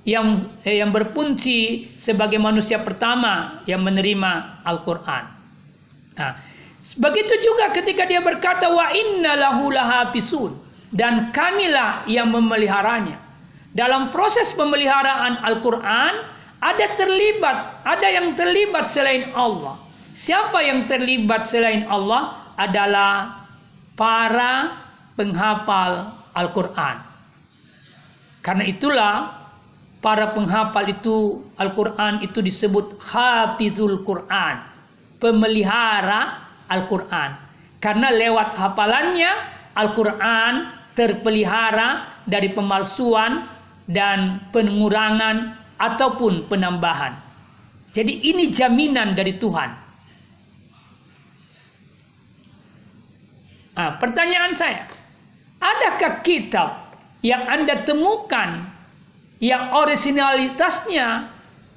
[0.09, 5.34] yang yang berpunci sebagai manusia pertama yang menerima Al-Qur'an.
[6.15, 6.39] Nah,
[6.99, 10.55] begitu juga ketika dia berkata wa inna lahu lahafisun
[10.95, 13.19] dan kamilah yang memeliharanya.
[13.75, 16.15] Dalam proses pemeliharaan Al-Qur'an
[16.63, 19.83] ada terlibat, ada yang terlibat selain Allah.
[20.15, 23.43] Siapa yang terlibat selain Allah adalah
[23.99, 24.79] para
[25.19, 27.03] penghafal Al-Qur'an.
[28.47, 29.15] Karena itulah
[29.99, 34.63] para penghafal itu Al-Qur'an itu disebut hafizul Qur'an,
[35.25, 37.41] pemelihara Al-Qur'an.
[37.81, 39.33] Karena lewat hafalannya
[39.73, 40.55] Al-Qur'an
[40.93, 43.49] terpelihara dari pemalsuan
[43.89, 47.17] dan pengurangan ataupun penambahan.
[47.97, 49.71] Jadi ini jaminan dari Tuhan.
[53.75, 54.87] Nah, pertanyaan saya,
[55.59, 56.95] adakah kitab
[57.27, 58.71] yang Anda temukan
[59.43, 61.27] yang originalitasnya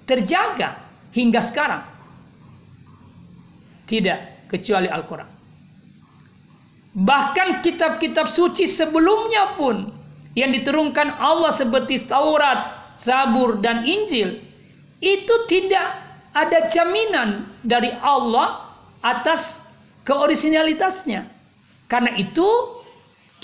[0.05, 0.77] terjaga
[1.09, 1.96] hingga sekarang?
[3.87, 5.29] Tidak, kecuali Al-Quran.
[6.97, 9.87] Bahkan kitab-kitab suci sebelumnya pun
[10.33, 14.41] yang diturunkan Allah seperti Taurat, Zabur dan Injil
[14.97, 15.93] itu tidak
[16.33, 18.65] ada jaminan dari Allah
[19.05, 19.61] atas
[20.09, 21.29] keoriginalitasnya.
[21.85, 22.45] Karena itu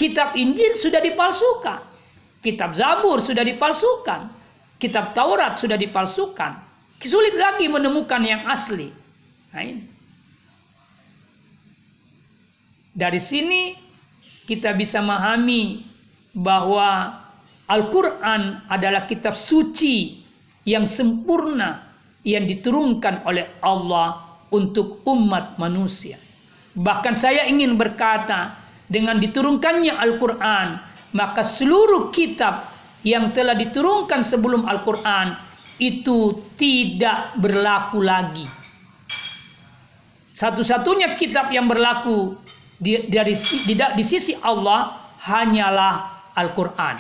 [0.01, 1.79] kitab Injil sudah dipalsukan.
[2.41, 4.34] Kitab Zabur sudah dipalsukan.
[4.82, 6.60] Kitab Taurat sudah dipalsukan.
[6.99, 8.89] Sulit lagi menemukan yang asli.
[9.53, 9.92] Nah ini.
[12.93, 13.73] Dari sini
[14.45, 15.82] kita bisa memahami
[16.38, 17.21] bahwa
[17.65, 20.21] Al-Quran adalah kitab suci
[20.67, 21.89] yang sempurna
[22.21, 26.21] yang diturunkan oleh Allah untuk umat manusia.
[26.73, 30.67] Bahkan saya ingin berkata, dengan diturunkannya Al-Quran,
[31.17, 32.69] maka seluruh kitab
[33.01, 35.34] yang telah diturunkan sebelum Al-Quran
[35.82, 38.47] itu tidak berlaku lagi.
[40.34, 42.38] Satu-satunya kitab yang berlaku
[42.84, 47.00] di, dari di, di sisi Allah hanyalah Al-Quran.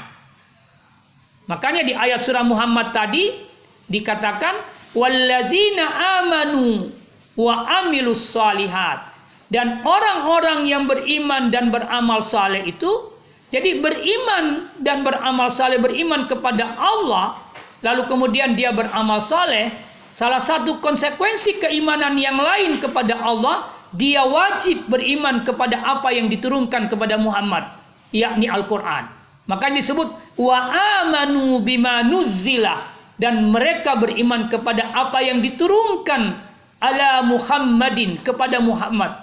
[1.51, 3.43] Makanya di ayat surah Muhammad tadi
[3.91, 4.63] dikatakan
[4.95, 5.85] walladzina
[6.23, 6.87] amanu
[7.35, 9.11] wa amilus salihat
[9.51, 13.11] dan orang-orang yang beriman dan beramal saleh itu
[13.51, 17.37] jadi beriman dan beramal saleh beriman kepada Allah
[17.83, 19.73] lalu kemudian dia beramal saleh
[20.15, 26.89] salah satu konsekuensi keimanan yang lain kepada Allah dia wajib beriman kepada apa yang diturunkan
[26.89, 27.69] kepada Muhammad
[28.13, 29.09] yakni Al-Qur'an.
[29.45, 30.07] Makanya disebut
[30.39, 30.57] wa
[31.03, 36.41] amanu bima nuzzila dan mereka beriman kepada apa yang diturunkan
[36.81, 39.13] ala Muhammadin kepada Muhammad.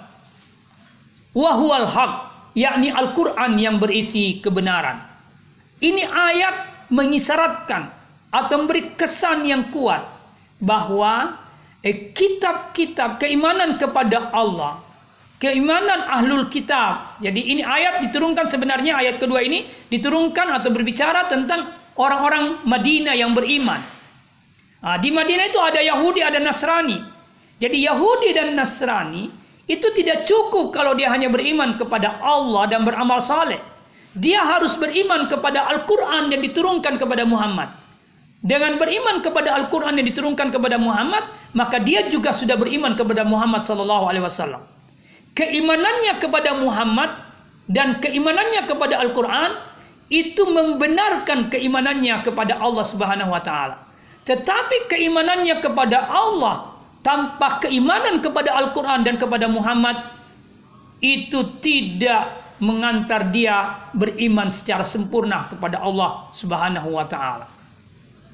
[1.35, 2.13] Wahwal haq
[2.55, 5.03] yakni Al-Qur'an yang berisi kebenaran.
[5.81, 7.89] Ini ayat mengisyaratkan
[8.29, 10.05] atau memberi kesan yang kuat
[10.61, 11.40] bahwa
[11.85, 14.81] eh, kitab-kitab keimanan kepada Allah,
[15.41, 17.17] keimanan ahlul kitab.
[17.21, 23.33] Jadi ini ayat diturunkan sebenarnya ayat kedua ini diturunkan atau berbicara tentang orang-orang Madinah yang
[23.33, 23.81] beriman.
[24.81, 26.97] Nah, di Madinah itu ada Yahudi, ada Nasrani.
[27.61, 29.29] Jadi Yahudi dan Nasrani
[29.69, 33.61] itu tidak cukup kalau dia hanya beriman kepada Allah dan beramal saleh.
[34.17, 37.80] Dia harus beriman kepada Al-Quran yang diturunkan kepada Muhammad.
[38.41, 43.69] Dengan beriman kepada Al-Quran yang diturunkan kepada Muhammad, maka dia juga sudah beriman kepada Muhammad
[43.69, 44.65] Sallallahu Alaihi Wasallam.
[45.37, 47.21] Keimanannya kepada Muhammad
[47.69, 49.51] dan keimanannya kepada Al-Quran
[50.09, 53.75] itu membenarkan keimanannya kepada Allah Subhanahu Wa Taala.
[54.25, 60.01] Tetapi keimanannya kepada Allah tanpa keimanan kepada Al-Quran dan kepada Muhammad
[60.97, 67.45] itu tidak mengantar dia beriman secara sempurna kepada Allah Subhanahu Wa Taala.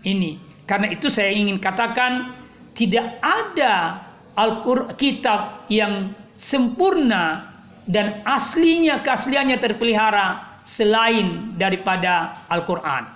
[0.06, 2.36] Ini karena itu saya ingin katakan
[2.78, 4.04] tidak ada
[4.38, 7.50] Al-Qur'an kitab yang sempurna
[7.90, 13.10] dan aslinya keasliannya terpelihara selain daripada Al-Qur'an.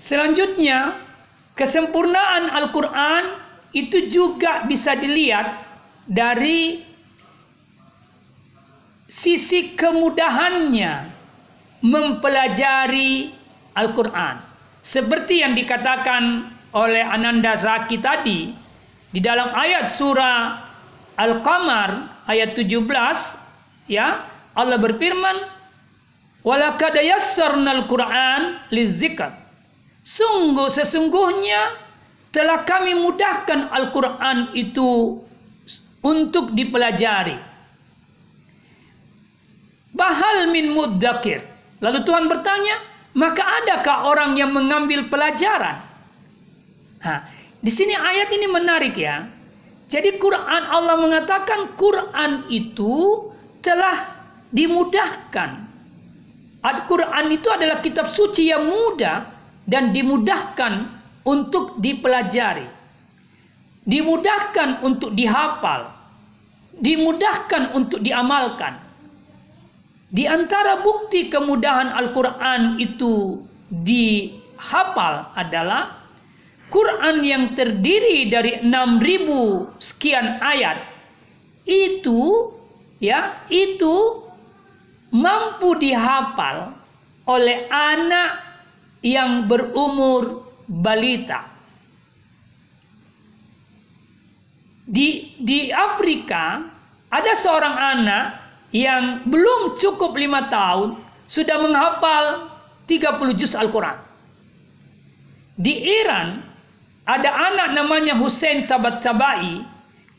[0.00, 0.96] Selanjutnya,
[1.54, 3.38] kesempurnaan Al-Qur'an
[3.76, 5.60] itu juga bisa dilihat
[6.08, 6.80] dari
[9.08, 11.17] sisi kemudahannya
[11.82, 13.34] mempelajari
[13.78, 14.42] Al-Quran.
[14.82, 18.50] Seperti yang dikatakan oleh Ananda Zaki tadi,
[19.08, 20.68] di dalam ayat surah
[21.18, 22.86] Al-Qamar ayat 17,
[23.90, 24.22] ya,
[24.54, 25.36] Allah berfirman,
[26.46, 29.32] "Walaqad yassarnal Qur'an lizikr."
[30.08, 31.76] Sungguh sesungguhnya
[32.32, 35.20] telah kami mudahkan Al-Qur'an itu
[36.04, 37.36] untuk dipelajari.
[39.92, 41.57] Bahal min muddakir.
[41.78, 42.76] Lalu Tuhan bertanya,
[43.14, 45.78] maka adakah orang yang mengambil pelajaran?
[46.98, 47.20] Nah,
[47.62, 49.26] di sini ayat ini menarik ya.
[49.88, 53.26] Jadi Quran Allah mengatakan Quran itu
[53.64, 54.20] telah
[54.52, 55.50] dimudahkan.
[56.58, 59.24] Al-Quran itu adalah kitab suci yang mudah
[59.64, 60.90] dan dimudahkan
[61.22, 62.66] untuk dipelajari.
[63.88, 65.94] Dimudahkan untuk dihafal.
[66.78, 68.87] Dimudahkan untuk diamalkan.
[70.08, 76.00] Di antara bukti kemudahan Al-Quran itu dihafal adalah
[76.72, 80.84] Quran yang terdiri dari 6000 sekian ayat
[81.68, 82.52] itu
[83.00, 84.24] ya itu
[85.12, 86.76] mampu dihafal
[87.28, 88.40] oleh anak
[89.04, 91.44] yang berumur balita.
[94.88, 96.64] Di di Afrika
[97.12, 98.24] ada seorang anak
[98.74, 102.24] yang belum cukup lima tahun sudah menghafal
[102.88, 103.96] 30 juz Al-Quran.
[105.58, 106.44] Di Iran
[107.08, 109.64] ada anak namanya Hussein Tabat Tabai.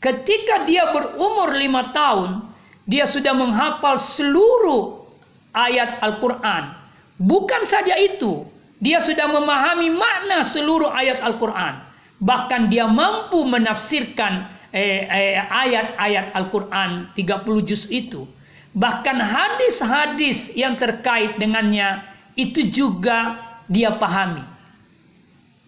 [0.00, 2.50] Ketika dia berumur lima tahun,
[2.88, 5.06] dia sudah menghafal seluruh
[5.52, 6.72] ayat Al-Quran.
[7.20, 8.48] Bukan saja itu,
[8.80, 11.84] dia sudah memahami makna seluruh ayat Al-Quran.
[12.20, 18.24] Bahkan dia mampu menafsirkan eh, eh, ayat-ayat Al-Quran 30 juz itu.
[18.70, 22.06] Bahkan hadis-hadis yang terkait dengannya
[22.38, 24.46] itu juga dia pahami.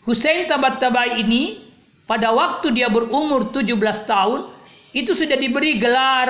[0.07, 1.62] Hussein Tabat-Tabai ini
[2.07, 4.40] pada waktu dia berumur 17 tahun
[4.94, 6.28] itu sudah diberi gelar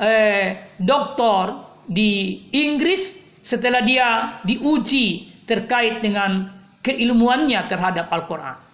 [0.00, 6.52] eh, doktor di Inggris setelah dia diuji terkait dengan
[6.84, 8.69] keilmuannya terhadap Al-Quran.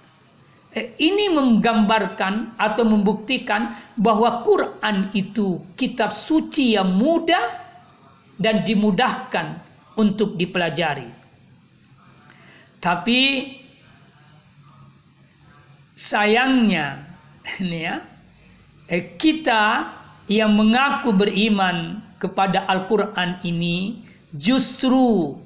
[0.76, 7.64] Eh, ini menggambarkan atau membuktikan bahwa Quran itu kitab suci yang mudah
[8.36, 9.56] dan dimudahkan
[9.96, 11.08] untuk dipelajari.
[12.76, 13.20] Tapi
[15.96, 17.08] sayangnya
[17.64, 18.04] ini ya
[18.92, 19.96] eh, kita
[20.28, 24.04] yang mengaku beriman kepada Al-Quran ini
[24.36, 25.40] justru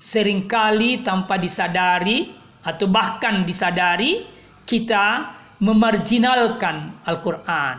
[0.00, 2.32] sering kali tanpa disadari
[2.64, 4.37] atau bahkan disadari
[4.68, 5.32] kita
[5.64, 7.76] memarginalkan Al-Quran,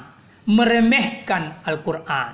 [0.50, 2.34] meremehkan Al-Quran.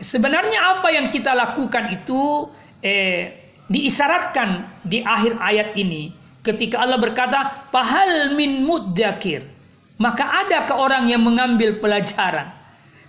[0.00, 2.48] Sebenarnya apa yang kita lakukan itu
[2.82, 9.46] eh, diisyaratkan di akhir ayat ini Ketika Allah berkata, "Pahal min muddakir."
[10.02, 12.50] Maka ada ke orang yang mengambil pelajaran.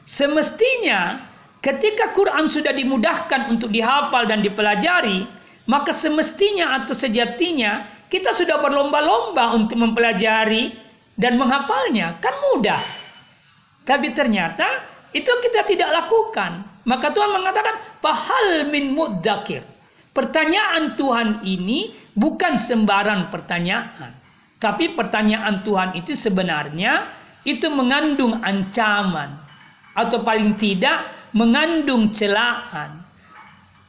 [0.06, 1.26] Semestinya
[1.66, 5.26] ketika Quran sudah dimudahkan untuk dihafal dan dipelajari,
[5.66, 10.70] maka semestinya atau sejatinya kita sudah berlomba-lomba untuk mempelajari
[11.18, 12.22] dan menghafalnya.
[12.22, 12.82] Kan mudah.
[13.90, 14.86] Tapi ternyata
[15.18, 16.62] itu kita tidak lakukan.
[16.86, 19.66] Maka Tuhan mengatakan, "Pahal min muddakir."
[20.14, 24.14] Pertanyaan Tuhan ini bukan sembarang pertanyaan.
[24.62, 27.10] Tapi pertanyaan Tuhan itu sebenarnya
[27.44, 29.42] itu mengandung ancaman
[29.98, 33.03] atau paling tidak mengandung celaan.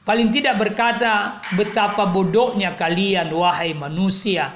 [0.04, 4.52] Paling tidak berkata betapa bodohnya kalian wahai manusia.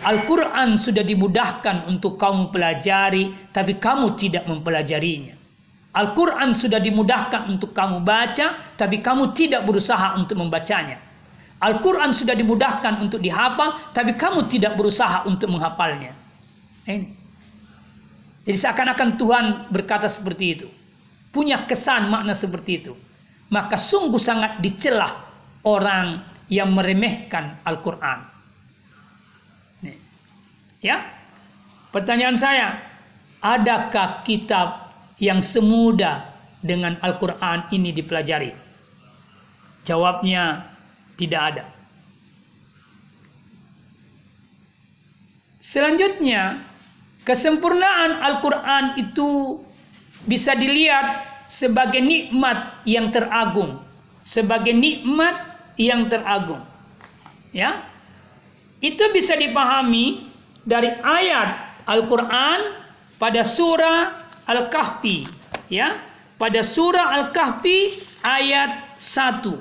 [0.00, 5.36] Al-Quran sudah dimudahkan untuk kamu pelajari tapi kamu tidak mempelajarinya.
[5.96, 11.00] Al-Quran sudah dimudahkan untuk kamu baca tapi kamu tidak berusaha untuk membacanya.
[11.56, 16.12] Al-Quran sudah dimudahkan untuk dihafal, tapi kamu tidak berusaha untuk menghafalnya.
[16.84, 17.08] Ini.
[18.44, 20.68] Jadi seakan-akan Tuhan berkata seperti itu.
[21.32, 22.92] Punya kesan makna seperti itu.
[23.46, 25.22] Maka sungguh sangat dicelah
[25.62, 28.18] orang yang meremehkan Al-Quran.
[30.82, 31.02] Ya,
[31.90, 32.78] pertanyaan saya,
[33.42, 36.30] adakah kitab yang semudah
[36.62, 38.52] dengan Al-Quran ini dipelajari?
[39.86, 40.66] Jawabnya
[41.18, 41.64] tidak ada.
[45.62, 46.62] Selanjutnya,
[47.26, 49.58] kesempurnaan Al-Quran itu
[50.30, 53.82] bisa dilihat sebagai nikmat yang teragung.
[54.26, 55.38] Sebagai nikmat
[55.78, 56.62] yang teragung.
[57.54, 57.86] Ya,
[58.82, 60.28] itu bisa dipahami
[60.66, 62.74] dari ayat Al-Quran
[63.16, 65.24] pada surah Al-Kahfi.
[65.72, 66.02] Ya,
[66.36, 69.56] pada surah Al-Kahfi ayat 1.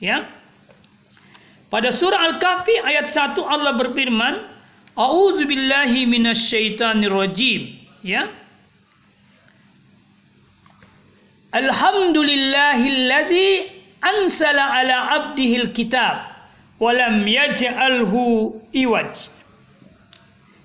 [0.00, 0.30] Ya,
[1.68, 4.46] pada surah Al-Kahfi ayat 1 Allah berfirman,
[4.94, 7.82] A'udzubillahi minasyaitonirrajim.
[8.06, 8.30] Ya.
[11.54, 13.70] Alhamdulillahilladzi
[14.02, 16.26] ansala ala abdihil kitab
[16.82, 19.30] walam yaj'alhu iwaj.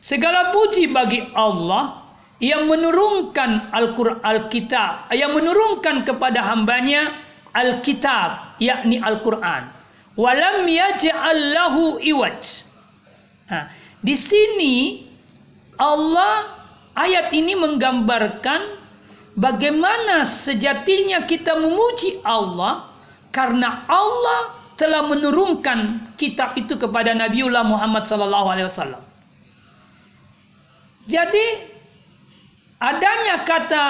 [0.02, 2.10] Segala puji bagi Allah
[2.42, 7.22] yang menurunkan Al-Qur'an Al-Kitab, yang menurunkan kepada hambanya
[7.54, 9.78] Al-Kitab, yakni Al-Quran
[10.20, 12.68] walam yaj'al lahu iwaj.
[13.48, 13.72] Nah,
[14.04, 15.08] di sini
[15.80, 16.60] Allah
[17.00, 18.79] ayat ini menggambarkan
[19.40, 22.92] bagaimana sejatinya kita memuji Allah
[23.32, 29.04] karena Allah telah menurunkan kitab itu kepada Nabiullah Muhammad sallallahu alaihi wasallam.
[31.10, 31.46] Jadi
[32.80, 33.86] adanya kata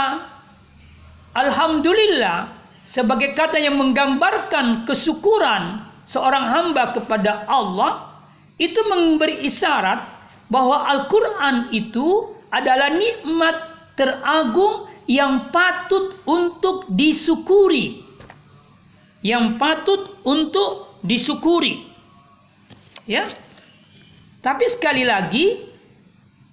[1.36, 2.50] alhamdulillah
[2.90, 8.10] sebagai kata yang menggambarkan kesyukuran seorang hamba kepada Allah
[8.58, 10.10] itu memberi isyarat
[10.50, 13.56] bahwa Al-Qur'an itu adalah nikmat
[13.94, 18.06] teragung yang patut untuk disyukuri.
[19.26, 21.90] Yang patut untuk disyukuri.
[23.10, 23.26] Ya.
[24.40, 25.66] Tapi sekali lagi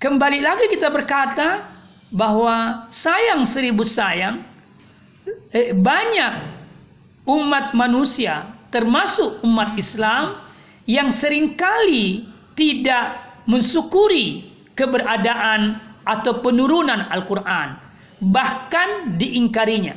[0.00, 1.68] kembali lagi kita berkata
[2.10, 4.42] bahwa sayang seribu sayang
[5.54, 6.32] eh, banyak
[7.28, 10.34] umat manusia termasuk umat Islam
[10.90, 12.26] yang sering kali
[12.58, 17.85] tidak mensyukuri keberadaan atau penurunan Al-Quran
[18.22, 19.96] bahkan diingkarinya.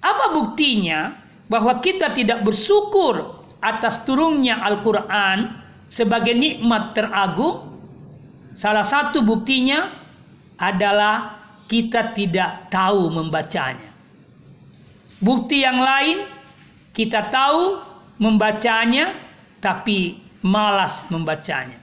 [0.00, 1.14] Apa buktinya
[1.46, 5.60] bahwa kita tidak bersyukur atas turunnya Al-Quran
[5.92, 7.68] sebagai nikmat teragung?
[8.56, 9.92] Salah satu buktinya
[10.60, 13.88] adalah kita tidak tahu membacanya.
[15.20, 16.24] Bukti yang lain
[16.96, 17.78] kita tahu
[18.18, 19.16] membacanya
[19.60, 21.76] tapi malas membacanya.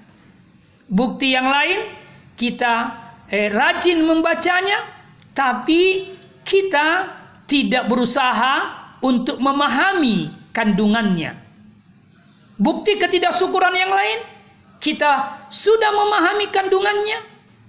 [0.90, 1.80] Bukti yang lain
[2.38, 2.74] kita
[3.30, 4.97] eh, rajin membacanya,
[5.38, 7.14] tapi kita
[7.46, 8.56] tidak berusaha
[9.06, 11.38] untuk memahami kandungannya.
[12.58, 14.20] Bukti ketidaksyukuran yang lain,
[14.82, 17.22] kita sudah memahami kandungannya,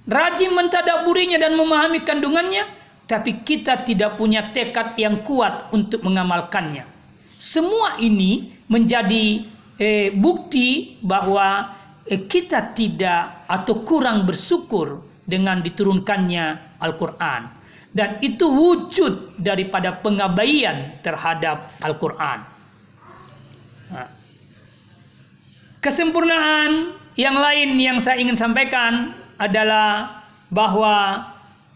[0.08, 2.64] rajin mentadaburinya dan memahami kandungannya,
[3.04, 6.88] tapi kita tidak punya tekad yang kuat untuk mengamalkannya.
[7.36, 9.44] Semua ini menjadi
[9.76, 11.76] eh, bukti bahwa
[12.08, 17.57] eh, kita tidak atau kurang bersyukur dengan diturunkannya Al-Quran.
[17.92, 22.38] Dan itu wujud daripada pengabaian terhadap Al-Quran.
[25.80, 30.20] Kesempurnaan yang lain yang saya ingin sampaikan adalah
[30.52, 31.26] bahwa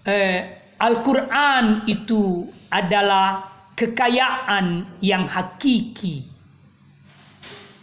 [0.04, 3.48] eh, Al-Quran itu adalah
[3.78, 6.26] kekayaan yang hakiki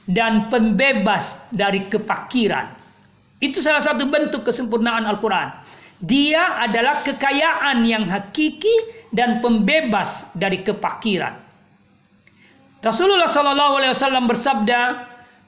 [0.10, 2.74] dan pembebas dari kepakiran.
[3.40, 5.48] Itu salah satu bentuk kesempurnaan Al-Quran.
[6.00, 11.36] Dia adalah kekayaan yang hakiki dan pembebas dari kepakiran.
[12.80, 14.82] Rasulullah sallallahu alaihi wasallam bersabda,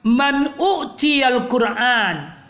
[0.03, 2.41] "Man al Qur'an."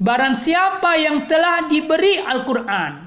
[0.00, 3.04] Barang siapa yang telah diberi Al-Qur'an.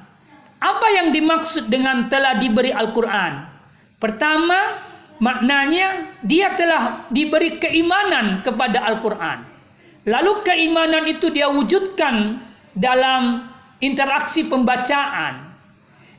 [0.61, 3.49] Apa yang dimaksud dengan telah diberi Al-Qur'an?
[3.97, 4.77] Pertama,
[5.17, 9.41] maknanya dia telah diberi keimanan kepada Al-Qur'an.
[10.05, 12.37] Lalu keimanan itu dia wujudkan
[12.77, 13.49] dalam
[13.83, 15.51] interaksi pembacaan.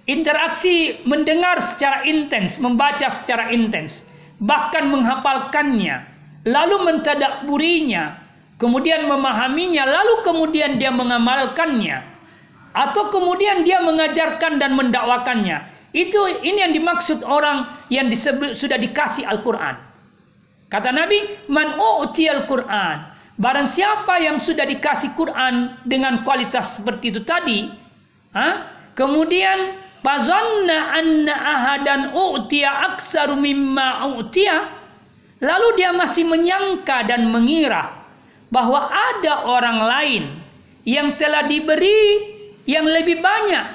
[0.05, 4.05] Interaksi mendengar secara intens, membaca secara intens,
[4.37, 6.05] bahkan menghafalkannya,
[6.45, 8.21] lalu mentadaburinya,
[8.61, 12.05] kemudian memahaminya, lalu kemudian dia mengamalkannya,
[12.77, 15.73] atau kemudian dia mengajarkan dan mendakwakannya.
[15.97, 19.81] Itu ini yang dimaksud orang yang disebut sudah dikasih Al-Qur'an.
[20.69, 27.27] Kata Nabi, "Man u'tiyal Qur'an." Barang siapa yang sudah dikasih Quran dengan kualitas seperti itu
[27.27, 27.67] tadi,
[28.31, 28.71] ha?
[28.95, 29.75] kemudian
[30.07, 34.71] fazanna anna ahadan u'tiya aksaru mimma u'tiya,
[35.43, 38.07] lalu dia masih menyangka dan mengira
[38.55, 40.25] bahwa ada orang lain
[40.87, 42.31] yang telah diberi
[42.71, 43.67] yang lebih banyak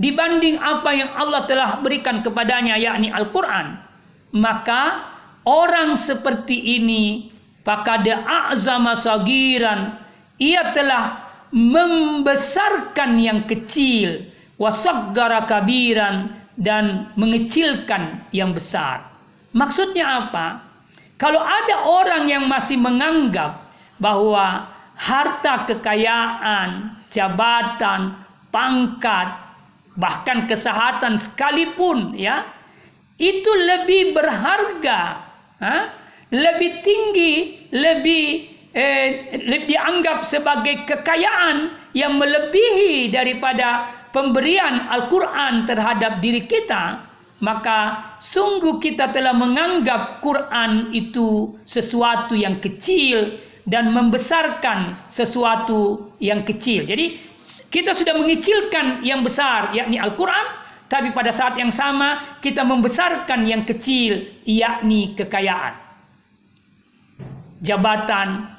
[0.00, 3.76] dibanding apa yang Allah telah berikan kepadanya yakni Al-Qur'an,
[4.32, 5.04] maka
[5.44, 7.31] orang seperti ini
[7.62, 9.98] Fakada a'zama sagiran.
[10.38, 14.26] Ia telah membesarkan yang kecil.
[14.58, 16.42] Wasaggara kabiran.
[16.52, 19.08] Dan mengecilkan yang besar.
[19.56, 20.60] Maksudnya apa?
[21.16, 28.20] Kalau ada orang yang masih menganggap bahwa harta kekayaan, jabatan,
[28.52, 29.32] pangkat,
[29.96, 32.44] bahkan kesehatan sekalipun ya,
[33.16, 35.24] itu lebih berharga.
[35.62, 35.76] Ha?
[36.32, 37.34] Lebih tinggi,
[37.76, 38.26] lebih
[38.72, 39.08] eh,
[39.68, 47.04] dianggap sebagai kekayaan yang melebihi daripada pemberian Al-Quran terhadap diri kita,
[47.44, 53.36] maka sungguh kita telah menganggap Quran itu sesuatu yang kecil
[53.68, 56.88] dan membesarkan sesuatu yang kecil.
[56.88, 57.20] Jadi
[57.68, 60.46] kita sudah mengecilkan yang besar yakni Al-Quran,
[60.88, 65.91] tapi pada saat yang sama kita membesarkan yang kecil yakni kekayaan.
[67.62, 68.50] Jabatan,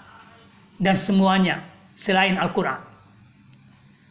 [0.80, 1.62] dan semuanya
[1.94, 2.80] selain Al-Quran.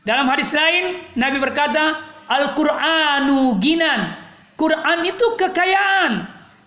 [0.02, 4.18] Dalam hadis lain, Nabi berkata, Al-Qur'anu ginan.
[4.58, 6.12] Quran itu kekayaan.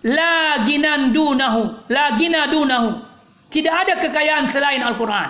[0.06, 1.90] La ginan dunahu.
[1.90, 3.02] La gina dunahu.
[3.50, 5.30] Tidak ada kekayaan selain Al-Quran.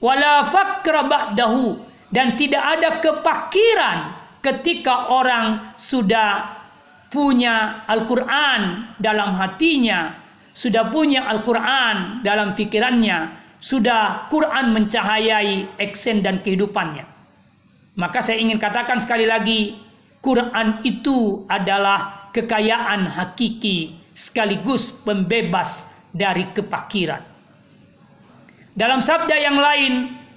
[0.00, 1.82] Wala fakra ba'dahu.
[2.12, 3.98] Dan tidak ada kepakiran
[4.40, 6.56] ketika orang sudah
[7.10, 10.25] punya Al-Quran dalam hatinya.
[10.56, 13.44] Sudah punya Al-Quran dalam pikirannya.
[13.60, 17.04] Sudah Quran mencahayai eksen dan kehidupannya.
[18.00, 19.76] Maka saya ingin katakan sekali lagi,
[20.24, 27.20] Quran itu adalah kekayaan hakiki sekaligus pembebas dari kepakiran.
[28.76, 29.92] Dalam sabda yang lain,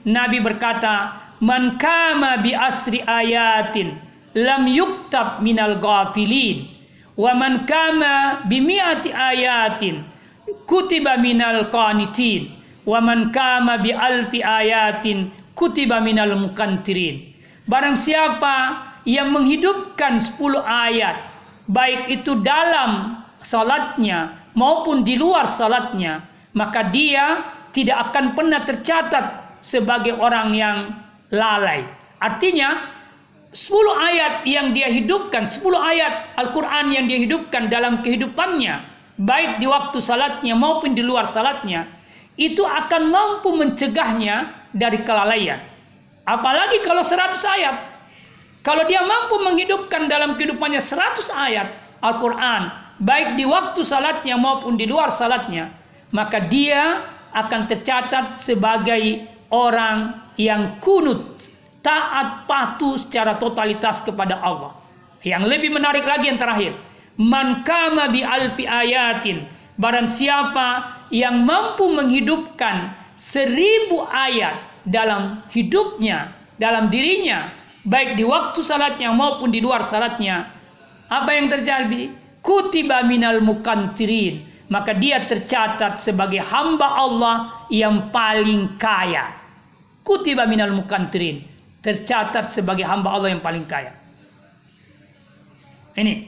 [0.07, 3.99] Nabi berkata, "Man kama bi asri ayatin
[4.35, 6.78] lam yuktab minal ghafilin,
[7.19, 10.07] wa man kama bi mi'ati ayatin
[10.63, 12.55] kutiba minal qanitin,
[12.87, 15.27] wa man kama bi alfi ayatin
[15.59, 17.35] kutiba minal mukantirin."
[17.67, 21.27] Barang siapa yang menghidupkan 10 ayat,
[21.67, 26.23] baik itu dalam salatnya maupun di luar salatnya,
[26.55, 27.45] maka dia
[27.75, 29.25] tidak akan pernah tercatat
[29.61, 30.77] sebagai orang yang
[31.29, 31.85] lalai.
[32.19, 32.98] Artinya,
[33.49, 33.65] 10
[33.97, 38.85] ayat yang dia hidupkan, 10 ayat Al-Quran yang dia hidupkan dalam kehidupannya,
[39.17, 41.89] baik di waktu salatnya maupun di luar salatnya,
[42.37, 45.65] itu akan mampu mencegahnya dari kelalaian.
[46.29, 47.75] Apalagi kalau 100 ayat.
[48.61, 51.67] Kalau dia mampu menghidupkan dalam kehidupannya 100 ayat
[52.05, 52.69] Al-Quran.
[53.01, 55.73] Baik di waktu salatnya maupun di luar salatnya.
[56.13, 61.38] Maka dia akan tercatat sebagai orang yang kunut.
[61.79, 64.75] Taat patuh secara totalitas kepada Allah.
[65.23, 66.75] Yang lebih menarik lagi yang terakhir.
[67.19, 69.47] Man kama bi alfi ayatin.
[69.79, 77.51] Barang siapa yang mampu menghidupkan seribu ayat dalam hidupnya, dalam dirinya,
[77.87, 80.51] baik di waktu salatnya maupun di luar salatnya,
[81.09, 82.13] apa yang terjadi?
[82.39, 84.45] Kutiba minal mukantirin.
[84.69, 89.33] Maka dia tercatat sebagai hamba Allah yang paling kaya.
[90.05, 91.48] Kutiba minal mukantirin.
[91.79, 93.95] Tercatat sebagai hamba Allah yang paling kaya.
[95.95, 96.27] Ini.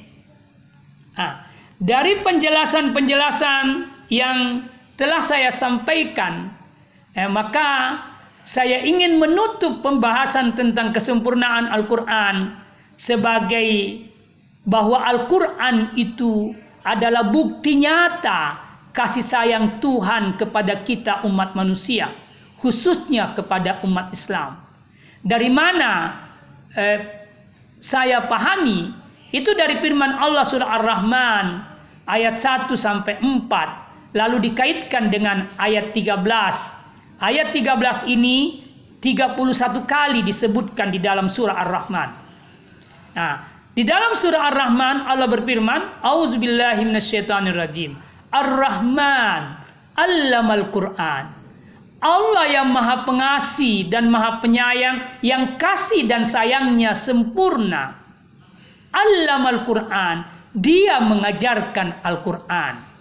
[1.16, 1.43] Nah,
[1.76, 3.66] dari penjelasan-penjelasan
[4.08, 6.52] yang telah saya sampaikan,
[7.16, 7.99] eh, maka
[8.47, 12.58] saya ingin menutup pembahasan tentang kesempurnaan Al-Quran
[12.97, 14.02] sebagai
[14.66, 16.54] bahwa Al-Quran itu
[16.86, 18.62] adalah bukti nyata
[18.93, 22.12] kasih sayang Tuhan kepada kita umat manusia,
[22.60, 24.70] khususnya kepada umat Islam.
[25.22, 26.17] Dari mana
[26.74, 26.99] eh,
[27.82, 28.89] saya pahami
[29.32, 31.45] itu dari firman Allah surah Ar-Rahman
[32.09, 36.82] ayat 1 sampai 4 lalu dikaitkan dengan ayat 13
[37.22, 38.65] Ayat 13 ini
[38.97, 39.38] 31
[39.86, 42.09] kali disebutkan di dalam surah Ar-Rahman.
[43.13, 43.34] Nah,
[43.78, 47.93] di dalam surah Ar-Rahman Allah berfirman, "Auzubillahi minasyaitonirrajim."
[48.34, 49.41] Ar-Rahman
[49.93, 51.30] allamal Qur'an.
[52.02, 57.93] Allah yang Maha Pengasih dan Maha Penyayang yang kasih dan sayangnya sempurna.
[58.89, 62.91] Allamal Qur'an, dia mengajarkan Al-Qur'an.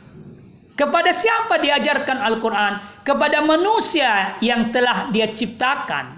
[0.80, 3.04] Kepada siapa diajarkan Al-Quran?
[3.04, 6.16] Kepada manusia yang telah dia ciptakan.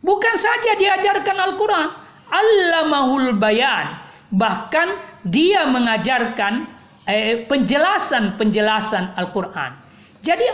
[0.00, 1.86] Bukan saja diajarkan Al-Quran.
[2.32, 4.00] Allamahul bayan.
[4.32, 4.88] Bahkan
[5.28, 6.64] dia mengajarkan
[7.04, 9.84] eh, penjelasan-penjelasan Al-Quran.
[10.24, 10.48] Jadi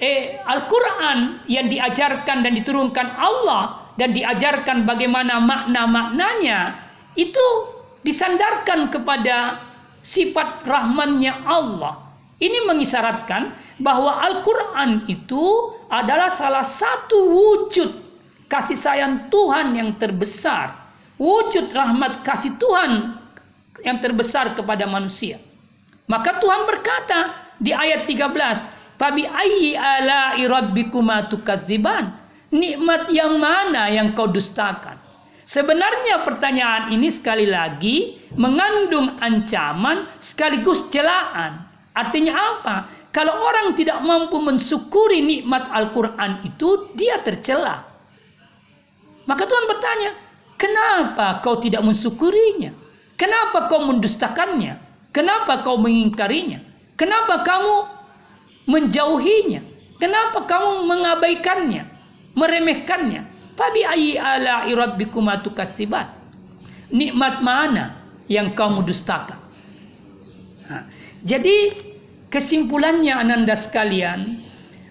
[0.00, 6.78] eh, Al-Quran yang diajarkan dan diturunkan Allah dan diajarkan bagaimana makna-maknanya
[7.14, 7.46] itu
[8.02, 9.62] disandarkan kepada
[10.02, 12.04] sifat rahmannya Allah
[12.42, 17.90] ini mengisyaratkan bahwa Al-Quran itu adalah salah satu wujud
[18.50, 20.74] kasih sayang Tuhan yang terbesar.
[21.14, 23.16] Wujud rahmat kasih Tuhan
[23.86, 25.38] yang terbesar kepada manusia.
[26.10, 32.24] Maka Tuhan berkata di ayat 13, "Fabi ayyi ala'i rabbikuma tukadziban?"
[32.54, 34.94] Nikmat yang mana yang kau dustakan?
[35.42, 41.66] Sebenarnya pertanyaan ini sekali lagi mengandung ancaman sekaligus celaan.
[41.98, 42.76] Artinya apa?
[43.10, 47.86] Kalau orang tidak mampu mensyukuri nikmat Al-Quran itu, dia tercela.
[49.26, 50.10] Maka Tuhan bertanya,
[50.58, 52.74] kenapa kau tidak mensyukurinya?
[53.14, 54.78] Kenapa kau mendustakannya?
[55.14, 56.58] Kenapa kau mengingkarinya?
[56.98, 57.76] Kenapa kamu
[58.64, 59.62] menjauhinya?
[60.00, 61.84] Kenapa kamu mengabaikannya?
[62.34, 63.22] Meremehkannya?
[63.54, 66.10] Fabi ayyi ala rabbikuma tukasibat.
[66.90, 69.38] Nikmat mana yang kamu dustakan?
[71.24, 71.72] Jadi
[72.28, 74.44] kesimpulannya Ananda sekalian,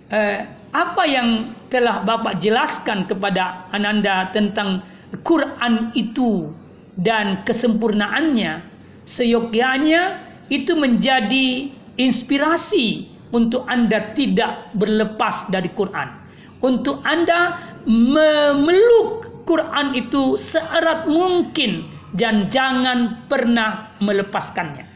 [0.09, 4.81] eh, apa yang telah Bapak jelaskan kepada Ananda tentang
[5.21, 6.49] Quran itu
[6.97, 8.65] dan kesempurnaannya,
[9.05, 16.21] seyogyanya itu menjadi inspirasi untuk Anda tidak berlepas dari Quran.
[16.63, 24.87] Untuk Anda memeluk Quran itu seerat mungkin dan jangan pernah melepaskannya.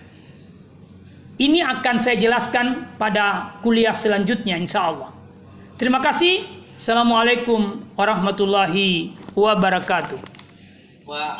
[1.37, 5.13] Ini akan saya jelaskan pada kuliah selanjutnya insya Allah.
[5.77, 6.45] Terima kasih.
[6.77, 10.17] Assalamualaikum warahmatullahi wabarakatuh.
[11.05, 11.37] Wa